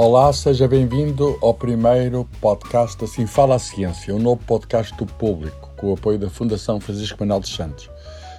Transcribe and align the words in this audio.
Olá, 0.00 0.32
seja 0.32 0.68
bem-vindo 0.68 1.36
ao 1.42 1.52
primeiro 1.52 2.24
podcast 2.40 3.02
Assim 3.02 3.26
Fala 3.26 3.56
a 3.56 3.58
Ciência, 3.58 4.14
um 4.14 4.20
novo 4.20 4.40
podcast 4.46 4.96
do 4.96 5.04
público, 5.04 5.72
com 5.76 5.90
o 5.90 5.94
apoio 5.94 6.16
da 6.16 6.30
Fundação 6.30 6.78
Francisco 6.78 7.18
Manuel 7.18 7.40
dos 7.40 7.52
Santos. 7.52 7.90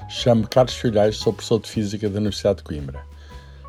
Chamo-me 0.07 0.47
Carlos 0.47 0.75
Filhais, 0.75 1.17
sou 1.17 1.33
professor 1.33 1.59
de 1.59 1.69
Física 1.69 2.09
da 2.09 2.17
Universidade 2.17 2.59
de 2.59 2.63
Coimbra. 2.63 3.03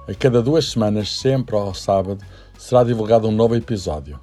A 0.07 0.15
cada 0.15 0.41
duas 0.41 0.66
semanas, 0.66 1.11
sempre 1.19 1.57
ao 1.57 1.75
sábado, 1.75 2.25
será 2.57 2.84
divulgado 2.84 3.27
um 3.27 3.33
novo 3.33 3.57
episódio. 3.57 4.20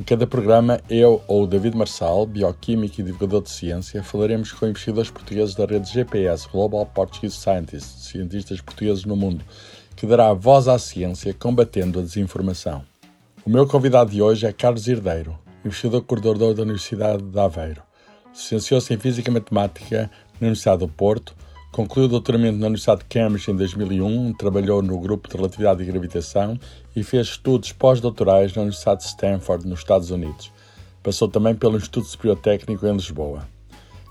Em 0.00 0.02
cada 0.02 0.26
programa, 0.26 0.80
eu 0.90 1.22
ou 1.28 1.44
o 1.44 1.46
David 1.46 1.76
Marçal, 1.76 2.26
bioquímico 2.26 3.00
e 3.00 3.04
divulgador 3.04 3.40
de 3.40 3.50
ciência, 3.50 4.02
falaremos 4.02 4.50
com 4.50 4.66
investigadores 4.66 5.12
portugueses 5.12 5.54
da 5.54 5.64
rede 5.64 5.92
GPS 5.92 6.48
Global 6.50 6.84
Portuguese 6.86 7.36
Scientists, 7.36 8.08
cientistas 8.08 8.60
portugueses 8.60 9.04
no 9.04 9.14
mundo, 9.14 9.44
que 9.94 10.08
dará 10.08 10.32
voz 10.32 10.66
à 10.66 10.76
ciência 10.76 11.32
combatendo 11.32 12.00
a 12.00 12.02
desinformação. 12.02 12.82
O 13.46 13.48
meu 13.48 13.64
convidado 13.64 14.10
de 14.10 14.20
hoje 14.20 14.44
é 14.44 14.52
Carlos 14.52 14.88
Herdeiro, 14.88 15.38
investigador 15.64 16.02
coordenador 16.02 16.52
da 16.52 16.62
Universidade 16.62 17.22
de 17.22 17.38
Aveiro. 17.38 17.80
Licenciou-se 18.32 18.92
em 18.92 18.98
Física 18.98 19.30
e 19.30 19.32
Matemática 19.32 20.10
na 20.40 20.48
Universidade 20.48 20.80
do 20.80 20.88
Porto, 20.88 21.32
concluiu 21.70 22.06
o 22.06 22.08
doutoramento 22.08 22.58
na 22.58 22.66
Universidade 22.66 23.02
de 23.02 23.06
Cambridge 23.06 23.48
em 23.48 23.54
2001, 23.54 24.32
trabalhou 24.32 24.82
no 24.82 24.98
grupo 24.98 25.28
de 25.28 25.36
relatividade 25.36 25.80
e 25.80 25.86
gravitação 25.86 26.58
e 26.96 27.04
fez 27.04 27.28
estudos 27.28 27.70
pós-doutorais 27.70 28.52
na 28.52 28.62
Universidade 28.62 29.02
de 29.02 29.06
Stanford, 29.10 29.64
nos 29.64 29.78
Estados 29.78 30.10
Unidos. 30.10 30.50
Passou 31.00 31.28
também 31.28 31.54
pelo 31.54 31.76
Instituto 31.76 32.08
Superior 32.08 32.38
Técnico 32.38 32.84
em 32.84 32.94
Lisboa. 32.94 33.46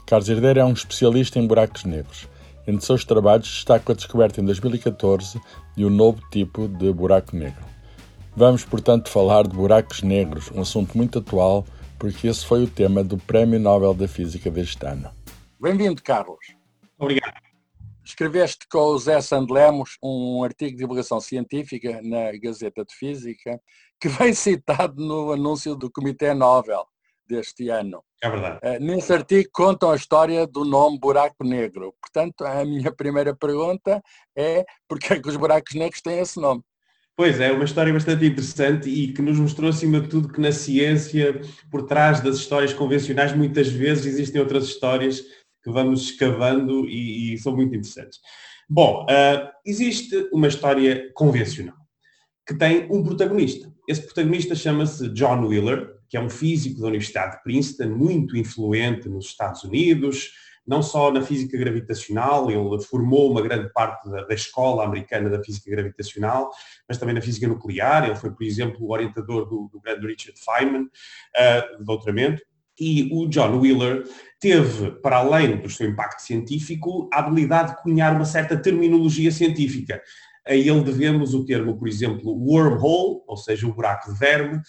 Carlos 0.05 0.29
Herdeiro 0.29 0.61
é 0.61 0.65
um 0.65 0.71
especialista 0.71 1.39
em 1.39 1.45
buracos 1.45 1.83
negros. 1.83 2.25
Entre 2.65 2.85
seus 2.85 3.03
trabalhos 3.03 3.49
destaca 3.49 3.91
a 3.91 3.95
descoberta 3.95 4.39
em 4.39 4.45
2014 4.45 5.41
de 5.75 5.85
um 5.85 5.89
novo 5.89 6.21
tipo 6.31 6.69
de 6.69 6.93
buraco 6.93 7.35
negro. 7.35 7.74
Vamos, 8.37 8.65
portanto, 8.65 9.09
falar 9.09 9.47
de 9.47 9.55
buracos 9.55 10.01
negros, 10.01 10.51
um 10.51 10.59
assunto 10.59 10.97
muito 10.97 11.19
atual, 11.19 11.65
porque 11.97 12.27
esse 12.27 12.45
foi 12.45 12.65
o 12.65 12.69
tema 12.69 13.01
do 13.01 13.17
Prémio 13.17 13.57
Nobel 13.57 13.93
da 13.93 14.09
Física 14.09 14.51
deste 14.51 14.85
ano. 14.85 15.09
Bem-vindo, 15.57 16.03
Carlos. 16.03 16.53
Obrigado. 16.99 17.33
Escreveste 18.03 18.67
com 18.69 18.79
o 18.79 18.99
Zé 18.99 19.21
Sandlemos 19.21 19.97
um 20.03 20.43
artigo 20.43 20.71
de 20.71 20.79
divulgação 20.79 21.21
científica 21.21 22.01
na 22.03 22.37
Gazeta 22.37 22.83
de 22.83 22.93
Física 22.93 23.57
que 24.01 24.09
vem 24.09 24.33
citado 24.33 25.01
no 25.01 25.31
anúncio 25.31 25.73
do 25.73 25.89
Comitê 25.89 26.33
Nobel 26.33 26.85
deste 27.25 27.69
ano. 27.69 28.03
É 28.21 28.29
verdade. 28.29 28.59
Uh, 28.61 28.83
nesse 28.83 29.13
artigo 29.13 29.49
contam 29.53 29.91
a 29.91 29.95
história 29.95 30.45
do 30.45 30.65
nome 30.65 30.99
buraco 30.99 31.41
negro. 31.41 31.95
Portanto, 32.01 32.45
a 32.45 32.65
minha 32.65 32.91
primeira 32.91 33.33
pergunta 33.33 34.03
é 34.35 34.65
por 34.89 34.99
é 35.09 35.19
que 35.21 35.29
os 35.29 35.37
buracos 35.37 35.73
negros 35.73 36.01
têm 36.01 36.19
esse 36.19 36.37
nome? 36.37 36.61
Pois 37.17 37.39
é, 37.39 37.49
uma 37.51 37.63
história 37.63 37.93
bastante 37.93 38.25
interessante 38.25 38.89
e 38.89 39.13
que 39.13 39.21
nos 39.21 39.39
mostrou, 39.39 39.69
acima 39.69 40.01
de 40.01 40.09
tudo, 40.09 40.27
que 40.27 40.41
na 40.41 40.51
ciência, 40.51 41.39
por 41.71 41.83
trás 41.83 42.19
das 42.19 42.35
histórias 42.35 42.73
convencionais, 42.73 43.33
muitas 43.33 43.69
vezes 43.69 44.05
existem 44.05 44.41
outras 44.41 44.65
histórias 44.65 45.21
que 45.63 45.71
vamos 45.71 46.09
escavando 46.09 46.85
e, 46.89 47.33
e 47.33 47.37
são 47.37 47.55
muito 47.55 47.73
interessantes. 47.73 48.19
Bom, 48.69 49.03
uh, 49.03 49.49
existe 49.65 50.27
uma 50.33 50.47
história 50.47 51.09
convencional 51.13 51.75
que 52.45 52.53
tem 52.53 52.85
um 52.91 53.01
protagonista. 53.01 53.73
Esse 53.87 54.01
protagonista 54.01 54.53
chama-se 54.53 55.07
John 55.09 55.47
Wheeler, 55.47 55.95
que 56.09 56.17
é 56.17 56.21
um 56.21 56.29
físico 56.29 56.81
da 56.81 56.87
Universidade 56.87 57.37
de 57.37 57.43
Princeton, 57.43 57.89
muito 57.89 58.37
influente 58.37 59.07
nos 59.07 59.27
Estados 59.27 59.63
Unidos, 59.63 60.31
não 60.67 60.81
só 60.81 61.11
na 61.11 61.21
física 61.21 61.57
gravitacional, 61.57 62.49
ele 62.49 62.81
formou 62.81 63.31
uma 63.31 63.41
grande 63.41 63.71
parte 63.71 64.09
da, 64.09 64.23
da, 64.23 64.33
escola 64.33 64.83
americana 64.83 65.29
da 65.29 65.43
física 65.43 65.69
gravitacional, 65.69 66.49
mas 66.87 66.97
também 66.97 67.13
na 67.13 67.21
física 67.21 67.47
nuclear. 67.47 68.05
Ele 68.05 68.15
foi, 68.15 68.31
por 68.31 68.43
exemplo, 68.43 68.77
o 68.81 68.91
orientador 68.91 69.47
do, 69.47 69.69
do 69.71 69.79
grande 69.79 70.07
Richard 70.07 70.39
Feynman, 70.39 70.83
uh, 70.83 71.77
de 71.77 71.83
doutoramento. 71.83 72.41
E 72.79 73.09
o 73.13 73.27
John 73.27 73.59
Wheeler 73.59 74.03
teve, 74.39 74.91
para 75.01 75.17
além 75.17 75.57
do 75.57 75.69
seu 75.69 75.87
impacto 75.87 76.19
científico, 76.19 77.09
a 77.13 77.19
habilidade 77.19 77.75
de 77.75 77.81
cunhar 77.81 78.13
uma 78.13 78.25
certa 78.25 78.57
terminologia 78.57 79.31
científica. 79.31 80.01
A 80.45 80.53
ele 80.53 80.81
devemos 80.81 81.33
o 81.33 81.45
termo, 81.45 81.77
por 81.77 81.87
exemplo, 81.87 82.31
wormhole, 82.31 83.21
ou 83.25 83.37
seja, 83.37 83.65
o 83.65 83.73
buraco 83.73 84.11
de 84.11 84.19
verme, 84.19 84.61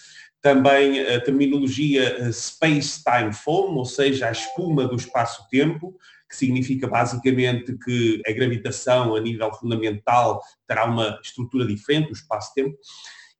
também 0.47 1.01
a 1.01 1.21
terminologia 1.21 2.19
eh, 2.21 2.31
space-time 2.31 3.33
foam, 3.33 3.75
ou 3.75 3.85
seja, 3.85 4.29
a 4.29 4.31
espuma 4.31 4.87
do 4.87 4.95
espaço-tempo, 4.95 5.93
que 6.31 6.37
significa 6.37 6.87
basicamente 6.87 7.77
que 7.77 8.23
a 8.25 8.31
gravitação 8.31 9.17
a 9.17 9.21
nível 9.21 9.53
fundamental 9.53 10.41
terá 10.65 10.85
uma 10.85 11.19
estrutura 11.21 11.67
diferente, 11.67 12.11
o 12.11 12.13
espaço-tempo. 12.13 12.79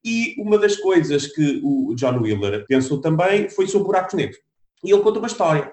E 0.03 0.35
uma 0.37 0.57
das 0.57 0.75
coisas 0.75 1.27
que 1.27 1.61
o 1.63 1.95
John 1.95 2.19
Wheeler 2.19 2.65
pensou 2.67 2.99
também 2.99 3.47
foi 3.47 3.67
sobre 3.67 3.87
buracos 3.87 4.13
negros. 4.13 4.39
E 4.83 4.91
ele 4.91 5.01
conta 5.01 5.19
uma 5.19 5.27
história 5.27 5.71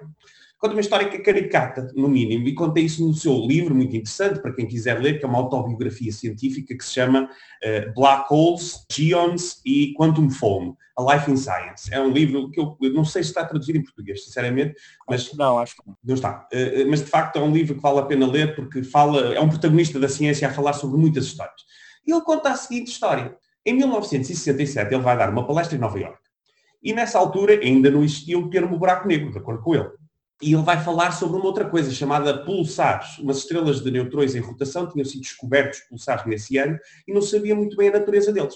conta 0.65 0.77
uma 0.77 0.81
história 0.81 1.11
que 1.11 1.19
caricata, 1.19 1.93
no 1.95 2.09
mínimo, 2.09 2.49
e 2.49 2.55
conta 2.55 2.81
isso 2.81 3.07
no 3.07 3.13
seu 3.13 3.35
livro, 3.35 3.75
muito 3.75 3.95
interessante, 3.95 4.41
para 4.41 4.55
quem 4.55 4.67
quiser 4.67 4.99
ler, 4.99 5.19
que 5.19 5.25
é 5.27 5.29
uma 5.29 5.37
autobiografia 5.37 6.11
científica 6.11 6.75
que 6.75 6.83
se 6.83 6.95
chama 6.95 7.25
uh, 7.25 7.95
Black 7.95 8.33
Holes, 8.33 8.87
Geons 8.91 9.61
e 9.63 9.93
Quantum 9.93 10.31
Foam, 10.31 10.75
A 10.97 11.15
Life 11.15 11.31
in 11.31 11.37
Science. 11.37 11.93
É 11.93 12.01
um 12.01 12.11
livro 12.11 12.51
que 12.51 12.59
eu, 12.59 12.79
eu 12.81 12.95
não 12.95 13.05
sei 13.05 13.23
se 13.23 13.29
está 13.29 13.45
traduzido 13.45 13.77
em 13.77 13.83
português, 13.83 14.25
sinceramente, 14.25 14.75
mas... 15.07 15.35
Não, 15.35 15.59
acho 15.59 15.77
que 15.77 15.83
não. 15.87 15.95
Não 16.03 16.15
está. 16.15 16.49
Uh, 16.51 16.89
mas, 16.89 17.01
de 17.01 17.11
facto, 17.11 17.37
é 17.37 17.43
um 17.43 17.53
livro 17.53 17.75
que 17.75 17.83
vale 17.83 17.99
a 17.99 18.05
pena 18.05 18.27
ler, 18.27 18.57
porque 18.57 18.83
fala, 18.83 19.35
é 19.35 19.41
um 19.41 19.51
protagonista 19.51 20.01
da 20.01 20.09
ciência 20.09 20.49
a 20.49 20.51
falar 20.51 20.73
sobre 20.73 20.99
muitas 20.99 21.27
histórias. 21.27 21.61
E 22.07 22.11
ele 22.11 22.23
conta 22.23 22.49
a 22.49 22.57
seguinte 22.57 22.91
história. 22.91 23.37
Em 23.67 23.75
1967, 23.75 24.95
ele 24.95 25.03
vai 25.03 25.19
dar 25.19 25.29
uma 25.29 25.47
palestra 25.47 25.77
em 25.77 25.81
Nova 25.81 25.99
York. 25.99 26.19
E 26.83 26.95
nessa 26.95 27.19
altura 27.19 27.53
ainda 27.53 27.91
não 27.91 28.03
existia 28.03 28.39
o 28.39 28.49
termo 28.49 28.79
buraco 28.79 29.07
negro, 29.07 29.31
de 29.31 29.37
acordo 29.37 29.63
com 29.63 29.75
ele 29.75 29.91
e 30.45 30.53
ele 30.53 30.63
vai 30.63 30.79
falar 30.79 31.13
sobre 31.13 31.39
uma 31.39 31.47
outra 31.47 31.65
coisa 31.65 31.91
chamada 31.91 32.45
pulsares. 32.45 33.19
Umas 33.19 33.39
estrelas 33.39 33.81
de 33.81 33.91
neutrões 33.91 34.35
em 34.35 34.41
rotação 34.41 34.87
tinham 34.87 35.05
sido 35.07 35.23
descobertos 35.23 35.81
pulsares 35.89 36.27
nesse 36.27 36.59
ano 36.59 36.79
e 37.09 37.15
não 37.15 37.23
sabia 37.23 37.55
muito 37.55 37.75
bem 37.79 37.89
a 37.89 37.93
natureza 37.93 38.31
deles. 38.31 38.55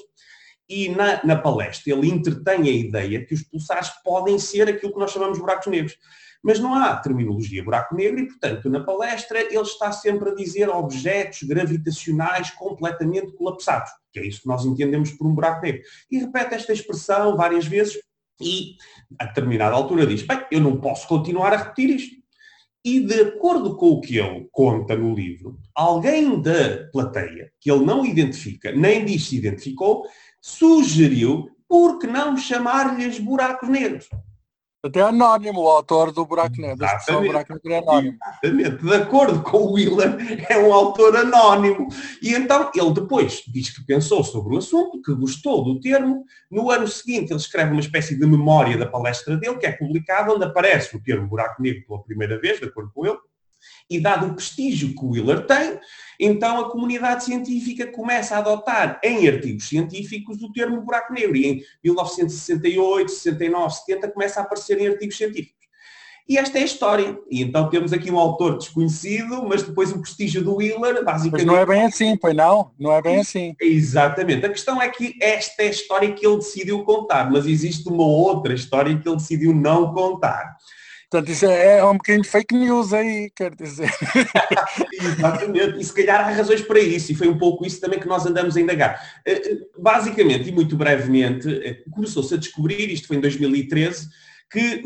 E 0.68 0.90
na, 0.90 1.24
na 1.24 1.34
palestra 1.34 1.90
ele 1.90 2.10
entretém 2.10 2.68
a 2.68 2.70
ideia 2.70 3.24
que 3.24 3.32
os 3.32 3.42
pulsares 3.42 3.88
podem 4.04 4.38
ser 4.38 4.68
aquilo 4.68 4.92
que 4.92 4.98
nós 4.98 5.12
chamamos 5.12 5.38
de 5.38 5.40
buracos 5.40 5.66
negros. 5.68 5.96
Mas 6.42 6.60
não 6.60 6.74
há 6.74 6.94
terminologia 6.94 7.64
buraco 7.64 7.96
negro 7.96 8.20
e, 8.20 8.26
portanto, 8.26 8.68
na 8.68 8.84
palestra 8.84 9.40
ele 9.40 9.62
está 9.62 9.90
sempre 9.90 10.28
a 10.28 10.34
dizer 10.34 10.68
objetos 10.68 11.42
gravitacionais 11.42 12.50
completamente 12.50 13.32
colapsados, 13.32 13.90
que 14.12 14.20
é 14.20 14.26
isso 14.26 14.42
que 14.42 14.46
nós 14.46 14.66
entendemos 14.66 15.10
por 15.12 15.26
um 15.26 15.34
buraco 15.34 15.62
negro. 15.62 15.80
E 16.10 16.18
repete 16.18 16.54
esta 16.54 16.72
expressão 16.74 17.34
várias 17.34 17.66
vezes 17.66 17.98
e, 18.40 18.76
a 19.18 19.26
determinada 19.26 19.74
altura, 19.74 20.06
diz: 20.06 20.22
Bem, 20.22 20.44
eu 20.50 20.60
não 20.60 20.80
posso 20.80 21.06
continuar 21.06 21.52
a 21.52 21.56
repetir 21.56 21.90
isto. 21.90 22.16
E, 22.84 23.00
de 23.00 23.20
acordo 23.22 23.76
com 23.76 23.90
o 23.90 24.00
que 24.00 24.18
ele 24.18 24.48
conta 24.52 24.96
no 24.96 25.14
livro, 25.14 25.58
alguém 25.74 26.40
da 26.40 26.88
plateia, 26.92 27.50
que 27.60 27.70
ele 27.70 27.84
não 27.84 28.06
identifica, 28.06 28.72
nem 28.72 29.04
diz 29.04 29.28
se 29.28 29.36
identificou, 29.36 30.06
sugeriu 30.40 31.50
por 31.68 31.98
que 31.98 32.06
não 32.06 32.36
chamar-lhes 32.36 33.18
buracos 33.18 33.68
negros. 33.68 34.08
Até 34.80 35.00
anónimo, 35.00 35.62
o 35.62 35.68
autor 35.68 36.12
do 36.12 36.24
Buraco 36.24 36.60
Negro. 36.60 36.84
Exatamente. 36.84 37.26
Buraco 37.26 37.52
Negro 37.52 37.72
é 37.72 37.78
anónimo. 37.78 38.18
Exatamente. 38.44 38.84
De 38.84 38.94
acordo 38.94 39.42
com 39.42 39.58
o 39.58 39.72
Wheeler, 39.72 40.46
é 40.48 40.56
um 40.58 40.72
autor 40.72 41.16
anónimo. 41.16 41.88
E 42.22 42.32
então 42.32 42.70
ele 42.72 42.92
depois 42.92 43.42
diz 43.48 43.70
que 43.70 43.84
pensou 43.84 44.22
sobre 44.22 44.54
o 44.54 44.58
assunto, 44.58 45.02
que 45.02 45.12
gostou 45.14 45.64
do 45.64 45.80
termo. 45.80 46.24
No 46.48 46.70
ano 46.70 46.86
seguinte 46.86 47.32
ele 47.32 47.40
escreve 47.40 47.72
uma 47.72 47.80
espécie 47.80 48.16
de 48.16 48.24
memória 48.24 48.78
da 48.78 48.86
palestra 48.86 49.36
dele, 49.36 49.58
que 49.58 49.66
é 49.66 49.72
publicada, 49.72 50.32
onde 50.32 50.44
aparece 50.44 50.96
o 50.96 51.02
termo 51.02 51.26
Buraco 51.26 51.60
Negro 51.60 51.84
pela 51.84 52.02
primeira 52.04 52.40
vez, 52.40 52.60
de 52.60 52.66
acordo 52.66 52.92
com 52.94 53.04
ele. 53.04 53.18
E 53.90 54.00
dado 54.00 54.26
o 54.26 54.34
prestígio 54.34 54.94
que 54.94 55.04
o 55.04 55.10
Wheeler 55.10 55.46
tem, 55.46 55.78
então 56.20 56.60
a 56.60 56.70
comunidade 56.70 57.24
científica 57.24 57.86
começa 57.86 58.34
a 58.34 58.38
adotar 58.38 59.00
em 59.02 59.28
artigos 59.28 59.68
científicos 59.68 60.42
o 60.42 60.52
termo 60.52 60.80
buraco 60.82 61.12
negro. 61.12 61.36
E 61.36 61.46
em 61.46 61.62
1968, 61.84 63.10
69, 63.10 63.74
70 63.74 64.10
começa 64.10 64.40
a 64.40 64.42
aparecer 64.42 64.80
em 64.80 64.88
artigos 64.88 65.16
científicos. 65.16 65.58
E 66.28 66.36
esta 66.36 66.58
é 66.58 66.62
a 66.62 66.64
história. 66.66 67.18
E 67.30 67.40
então 67.40 67.70
temos 67.70 67.90
aqui 67.90 68.10
um 68.10 68.18
autor 68.18 68.58
desconhecido, 68.58 69.42
mas 69.48 69.62
depois 69.62 69.90
o 69.90 69.98
prestígio 69.98 70.44
do 70.44 70.56
Wheeler, 70.56 71.02
basicamente. 71.02 71.46
Mas 71.46 71.46
não 71.46 71.56
é 71.56 71.64
bem 71.64 71.84
assim, 71.84 72.18
pois 72.18 72.36
não? 72.36 72.70
Não 72.78 72.92
é 72.92 73.00
bem 73.00 73.20
assim. 73.20 73.56
Exatamente. 73.58 74.44
A 74.44 74.50
questão 74.50 74.80
é 74.80 74.90
que 74.90 75.16
esta 75.22 75.62
é 75.62 75.68
a 75.68 75.70
história 75.70 76.12
que 76.12 76.26
ele 76.26 76.36
decidiu 76.36 76.84
contar, 76.84 77.30
mas 77.30 77.46
existe 77.46 77.88
uma 77.88 78.04
outra 78.04 78.52
história 78.52 78.94
que 78.98 79.08
ele 79.08 79.16
decidiu 79.16 79.54
não 79.54 79.94
contar. 79.94 80.58
Portanto, 81.10 81.30
isso 81.30 81.46
é, 81.46 81.78
é 81.78 81.84
um 81.84 81.94
bocadinho 81.94 82.22
de 82.22 82.28
fake 82.28 82.54
news 82.54 82.92
aí, 82.92 83.30
quer 83.34 83.54
dizer. 83.54 83.90
Exatamente, 84.92 85.80
e 85.80 85.84
se 85.84 85.94
calhar 85.94 86.20
há 86.20 86.30
razões 86.30 86.60
para 86.60 86.78
isso, 86.80 87.10
e 87.10 87.14
foi 87.14 87.28
um 87.28 87.38
pouco 87.38 87.64
isso 87.64 87.80
também 87.80 87.98
que 87.98 88.06
nós 88.06 88.26
andamos 88.26 88.56
a 88.56 88.60
indagar. 88.60 89.00
Eh, 89.24 89.32
eh, 89.32 89.58
basicamente, 89.78 90.50
e 90.50 90.52
muito 90.52 90.76
brevemente, 90.76 91.48
eh, 91.64 91.82
começou-se 91.90 92.34
a 92.34 92.36
descobrir, 92.36 92.92
isto 92.92 93.08
foi 93.08 93.16
em 93.16 93.20
2013, 93.20 94.06
que 94.50 94.82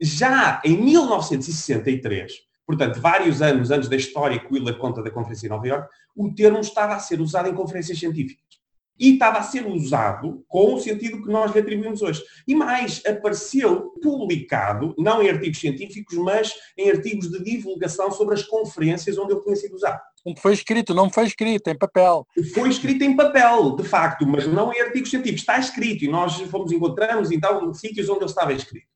já 0.00 0.60
em 0.64 0.80
1963, 0.80 2.32
portanto, 2.64 3.00
vários 3.00 3.42
anos 3.42 3.72
antes 3.72 3.88
da 3.88 3.96
história 3.96 4.38
que 4.38 4.46
o 4.46 4.54
Wheeler 4.54 4.76
conta 4.76 5.02
da 5.02 5.10
Conferência 5.10 5.46
em 5.46 5.50
Nova 5.50 5.66
Iorque, 5.66 5.88
o 6.16 6.32
termo 6.32 6.60
estava 6.60 6.94
a 6.94 7.00
ser 7.00 7.20
usado 7.20 7.48
em 7.48 7.54
conferências 7.54 7.98
científicas. 7.98 8.63
E 8.98 9.14
estava 9.14 9.38
a 9.38 9.42
ser 9.42 9.66
usado 9.66 10.44
com 10.48 10.74
o 10.74 10.80
sentido 10.80 11.22
que 11.22 11.28
nós 11.28 11.52
lhe 11.52 11.60
atribuímos 11.60 12.02
hoje. 12.02 12.22
E 12.46 12.54
mais, 12.54 13.02
apareceu 13.06 13.92
publicado, 14.02 14.94
não 14.98 15.22
em 15.22 15.28
artigos 15.28 15.58
científicos, 15.58 16.16
mas 16.18 16.52
em 16.78 16.90
artigos 16.90 17.30
de 17.30 17.42
divulgação 17.42 18.10
sobre 18.10 18.34
as 18.34 18.42
conferências 18.42 19.18
onde 19.18 19.32
ele 19.32 19.42
tinha 19.42 19.56
sido 19.56 19.74
usado. 19.74 20.00
Foi 20.38 20.54
escrito, 20.54 20.94
não 20.94 21.10
foi 21.10 21.26
escrito 21.26 21.68
em 21.68 21.76
papel. 21.76 22.26
Foi 22.54 22.68
escrito 22.70 23.04
em 23.04 23.14
papel, 23.14 23.76
de 23.76 23.84
facto, 23.84 24.26
mas 24.26 24.46
não 24.46 24.72
em 24.72 24.80
artigos 24.80 25.10
científicos. 25.10 25.42
Está 25.42 25.58
escrito 25.58 26.04
e 26.04 26.08
nós 26.08 26.40
fomos 26.42 26.72
encontramos 26.72 27.30
então 27.30 27.74
sítios 27.74 28.08
onde 28.08 28.20
ele 28.20 28.30
estava 28.30 28.52
escrito. 28.52 28.86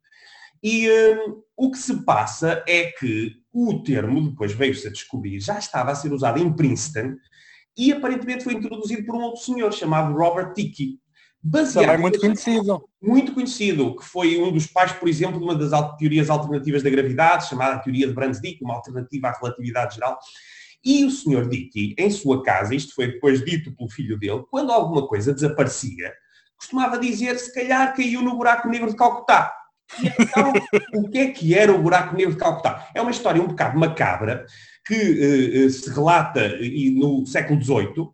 E 0.62 0.90
um, 0.90 1.42
o 1.56 1.70
que 1.70 1.78
se 1.78 2.04
passa 2.04 2.64
é 2.66 2.86
que 2.86 3.32
o 3.52 3.82
termo, 3.82 4.30
depois 4.30 4.52
veio-se 4.52 4.88
a 4.88 4.90
descobrir, 4.90 5.40
já 5.40 5.58
estava 5.58 5.92
a 5.92 5.94
ser 5.94 6.12
usado 6.12 6.38
em 6.38 6.52
Princeton 6.52 7.14
e 7.78 7.92
aparentemente 7.92 8.42
foi 8.42 8.54
introduzido 8.54 9.06
por 9.06 9.14
um 9.14 9.20
outro 9.20 9.40
senhor 9.40 9.72
chamado 9.72 10.12
Robert 10.12 10.52
Dickey. 10.52 10.98
Também 11.86 11.98
muito 11.98 12.18
conhecido. 12.18 12.88
Muito 13.00 13.32
conhecido, 13.32 13.96
que 13.96 14.04
foi 14.04 14.42
um 14.42 14.50
dos 14.50 14.66
pais, 14.66 14.90
por 14.92 15.08
exemplo, 15.08 15.38
de 15.38 15.44
uma 15.44 15.54
das 15.54 15.96
teorias 15.96 16.28
alternativas 16.28 16.82
da 16.82 16.90
gravidade, 16.90 17.48
chamada 17.48 17.78
teoria 17.78 18.08
de 18.08 18.12
Brans-Dicke, 18.12 18.64
uma 18.64 18.74
alternativa 18.74 19.28
à 19.28 19.32
relatividade 19.32 19.94
geral. 19.94 20.18
E 20.84 21.04
o 21.04 21.10
senhor 21.10 21.48
Dickey, 21.48 21.94
em 21.96 22.10
sua 22.10 22.42
casa, 22.42 22.74
isto 22.74 22.94
foi 22.94 23.12
depois 23.12 23.44
dito 23.44 23.74
pelo 23.76 23.88
filho 23.88 24.18
dele, 24.18 24.42
quando 24.50 24.72
alguma 24.72 25.06
coisa 25.06 25.32
desaparecia, 25.32 26.12
costumava 26.56 26.98
dizer, 26.98 27.38
se 27.38 27.54
calhar 27.54 27.94
caiu 27.94 28.20
no 28.20 28.36
buraco 28.36 28.68
negro 28.68 28.90
de 28.90 28.96
Calcutá. 28.96 29.54
E 30.02 30.08
então, 30.20 30.52
o 30.94 31.08
que 31.08 31.18
é 31.18 31.30
que 31.30 31.54
era 31.54 31.72
o 31.72 31.80
buraco 31.80 32.16
negro 32.16 32.32
de 32.32 32.38
Calcutá? 32.38 32.90
É 32.94 33.00
uma 33.00 33.10
história 33.10 33.40
um 33.40 33.46
bocado 33.46 33.78
macabra, 33.78 34.44
que 34.88 35.66
uh, 35.66 35.70
se 35.70 35.90
relata 35.90 36.40
uh, 36.40 36.98
no 36.98 37.26
século 37.26 37.62
XVIII, 37.62 38.08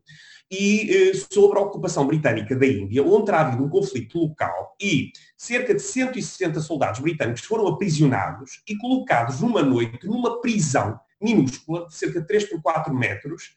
e 0.51 1.13
uh, 1.13 1.33
sobre 1.33 1.59
a 1.59 1.63
ocupação 1.63 2.05
britânica 2.07 2.57
da 2.57 2.67
Índia, 2.67 3.03
onde 3.05 3.27
terá 3.27 3.43
havido 3.43 3.65
um 3.65 3.69
conflito 3.69 4.19
local 4.19 4.77
e 4.81 5.13
cerca 5.39 5.73
de 5.73 5.81
160 5.81 6.61
soldados 6.61 7.01
britânicos 7.01 7.45
foram 7.45 7.69
aprisionados 7.69 8.61
e 8.69 8.77
colocados 8.77 9.41
numa 9.41 9.63
noite 9.63 10.07
numa 10.07 10.41
prisão 10.41 10.99
minúscula, 11.23 11.87
de 11.87 11.95
cerca 11.95 12.21
de 12.21 12.27
3 12.27 12.51
por 12.51 12.61
4 12.61 12.93
metros, 12.93 13.55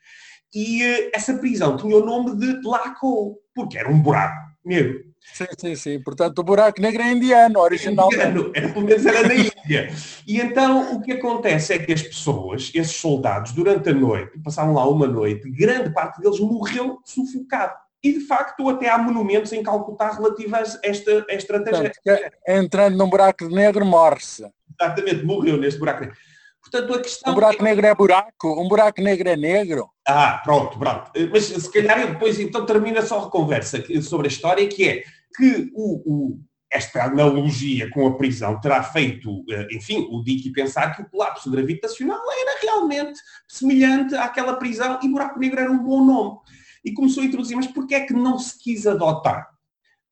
e 0.53 0.81
essa 1.13 1.37
prisão 1.37 1.75
tinha 1.75 1.97
o 1.97 2.05
nome 2.05 2.37
de 2.37 2.61
Black 2.61 2.95
Hole, 3.03 3.35
porque 3.53 3.77
era 3.77 3.89
um 3.89 3.99
buraco 3.99 4.55
negro. 4.63 5.03
Sim, 5.33 5.45
sim, 5.57 5.75
sim. 5.75 5.99
Portanto, 6.01 6.39
o 6.39 6.43
buraco 6.43 6.81
negro 6.81 7.01
é 7.01 7.11
indiano, 7.11 7.59
original. 7.59 8.11
Indiano, 8.11 8.51
é, 8.53 8.61
pelo 8.67 8.85
menos 8.85 9.05
era 9.05 9.27
na 9.27 9.35
Índia. 9.35 9.93
E 10.27 10.39
então 10.39 10.95
o 10.95 11.01
que 11.01 11.11
acontece 11.11 11.73
é 11.73 11.79
que 11.79 11.93
as 11.93 12.01
pessoas, 12.01 12.71
esses 12.73 12.95
soldados, 12.95 13.51
durante 13.51 13.89
a 13.89 13.93
noite, 13.93 14.39
passavam 14.43 14.73
lá 14.73 14.87
uma 14.89 15.07
noite, 15.07 15.49
grande 15.49 15.93
parte 15.93 16.21
deles 16.21 16.39
morreu 16.39 16.99
sufocado. 17.05 17.73
E 18.03 18.13
de 18.13 18.19
facto 18.21 18.69
até 18.69 18.89
há 18.89 18.97
monumentos 18.97 19.51
em 19.51 19.63
Calcutá 19.63 20.11
relativos 20.11 20.53
a 20.53 20.79
esta, 20.83 21.25
esta 21.29 21.63
tragédia. 21.63 22.31
Entrando 22.47 22.97
num 22.97 23.09
buraco 23.09 23.45
negro, 23.45 23.85
morre-se. 23.85 24.47
Exatamente, 24.79 25.23
morreu 25.23 25.57
neste 25.57 25.79
buraco 25.79 26.01
negro. 26.01 26.17
Portanto, 26.61 26.93
a 26.93 27.01
questão. 27.01 27.31
Um 27.31 27.35
buraco 27.35 27.61
é... 27.61 27.63
negro 27.63 27.85
é 27.85 27.95
buraco? 27.95 28.61
Um 28.61 28.67
buraco 28.67 29.01
negro 29.01 29.29
é 29.29 29.35
negro? 29.35 29.89
Ah, 30.07 30.41
pronto, 30.43 30.77
pronto. 30.77 31.11
Mas 31.31 31.45
se 31.45 31.71
calhar 31.71 31.99
eu 32.01 32.07
depois 32.09 32.39
então 32.39 32.65
termina 32.65 33.01
só 33.01 33.25
a 33.25 33.29
conversa 33.29 33.83
sobre 34.01 34.27
a 34.27 34.29
história, 34.29 34.67
que 34.67 34.87
é 34.87 35.03
que 35.35 35.71
o, 35.73 36.01
o, 36.05 36.39
esta 36.71 37.05
analogia 37.05 37.89
com 37.91 38.07
a 38.07 38.17
prisão 38.17 38.59
terá 38.59 38.83
feito, 38.83 39.43
eh, 39.49 39.67
enfim, 39.71 40.07
o 40.11 40.23
Dick 40.23 40.51
pensar 40.51 40.95
que 40.95 41.01
o 41.01 41.09
colapso 41.09 41.49
gravitacional 41.49 42.21
era 42.31 42.61
realmente 42.61 43.19
semelhante 43.47 44.15
àquela 44.15 44.55
prisão 44.55 44.99
e 45.01 45.09
buraco 45.09 45.39
negro 45.39 45.59
era 45.59 45.71
um 45.71 45.83
bom 45.83 46.03
nome. 46.03 46.39
E 46.83 46.93
começou 46.93 47.23
a 47.23 47.25
introduzir, 47.25 47.55
mas 47.55 47.67
porquê 47.67 47.95
é 47.95 48.05
que 48.05 48.13
não 48.13 48.37
se 48.37 48.57
quis 48.61 48.85
adotar? 48.85 49.47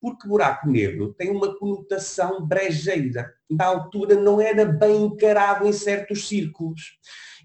Porque 0.00 0.28
buraco 0.28 0.68
negro 0.68 1.14
tem 1.14 1.30
uma 1.30 1.56
conotação 1.58 2.46
brejeira. 2.46 3.32
Na 3.48 3.66
altura 3.66 4.14
não 4.14 4.40
era 4.40 4.64
bem 4.64 5.04
encarado 5.04 5.66
em 5.66 5.72
certos 5.72 6.28
círculos. 6.28 6.98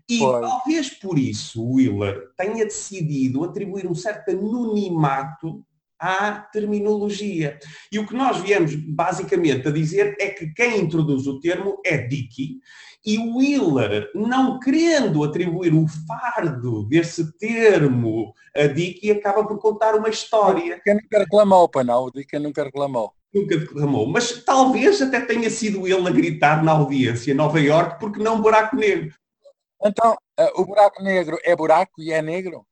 E 0.10 0.20
Foi. 0.20 0.42
talvez 0.42 0.90
por 0.90 1.18
isso 1.18 1.64
o 1.64 1.76
Wheeler 1.76 2.30
tenha 2.36 2.66
decidido 2.66 3.44
atribuir 3.44 3.88
um 3.88 3.96
certo 3.96 4.32
anonimato 4.32 5.66
à 6.02 6.32
terminologia. 6.52 7.60
E 7.92 8.00
o 8.00 8.08
que 8.08 8.16
nós 8.16 8.38
viemos 8.40 8.74
basicamente 8.74 9.68
a 9.68 9.72
dizer 9.72 10.16
é 10.20 10.30
que 10.30 10.52
quem 10.54 10.80
introduz 10.80 11.28
o 11.28 11.40
termo 11.40 11.80
é 11.86 11.98
Dickey 11.98 12.60
e 13.06 13.18
o 13.18 13.38
Wheeler, 13.38 14.12
não 14.14 14.60
querendo 14.60 15.24
atribuir 15.24 15.74
o 15.74 15.86
fardo 16.08 16.84
desse 16.88 17.36
termo 17.38 18.34
a 18.56 18.68
Dickey, 18.68 19.12
acaba 19.12 19.46
por 19.46 19.60
contar 19.60 19.96
uma 19.96 20.10
história. 20.10 20.76
Dickey 20.76 20.94
nunca 20.94 21.20
reclamou, 21.20 21.70
para 21.70 21.84
não, 21.84 22.06
o 22.06 22.12
Dickey 22.12 22.40
nunca 22.40 22.64
reclamou. 22.64 23.14
Nunca 23.34 23.58
reclamou, 23.58 24.08
mas 24.08 24.44
talvez 24.44 25.02
até 25.02 25.22
tenha 25.22 25.50
sido 25.50 25.88
ele 25.88 26.08
a 26.08 26.12
gritar 26.12 26.64
na 26.64 26.74
audiência 26.74 27.32
em 27.32 27.36
Nova 27.36 27.60
York 27.60 28.00
porque 28.00 28.22
não 28.22 28.42
buraco 28.42 28.76
negro. 28.76 29.16
Então, 29.84 30.16
eh, 30.38 30.52
o 30.56 30.66
buraco 30.66 31.02
negro 31.02 31.40
é 31.44 31.56
buraco 31.56 32.02
e 32.02 32.12
é 32.12 32.22
negro? 32.22 32.66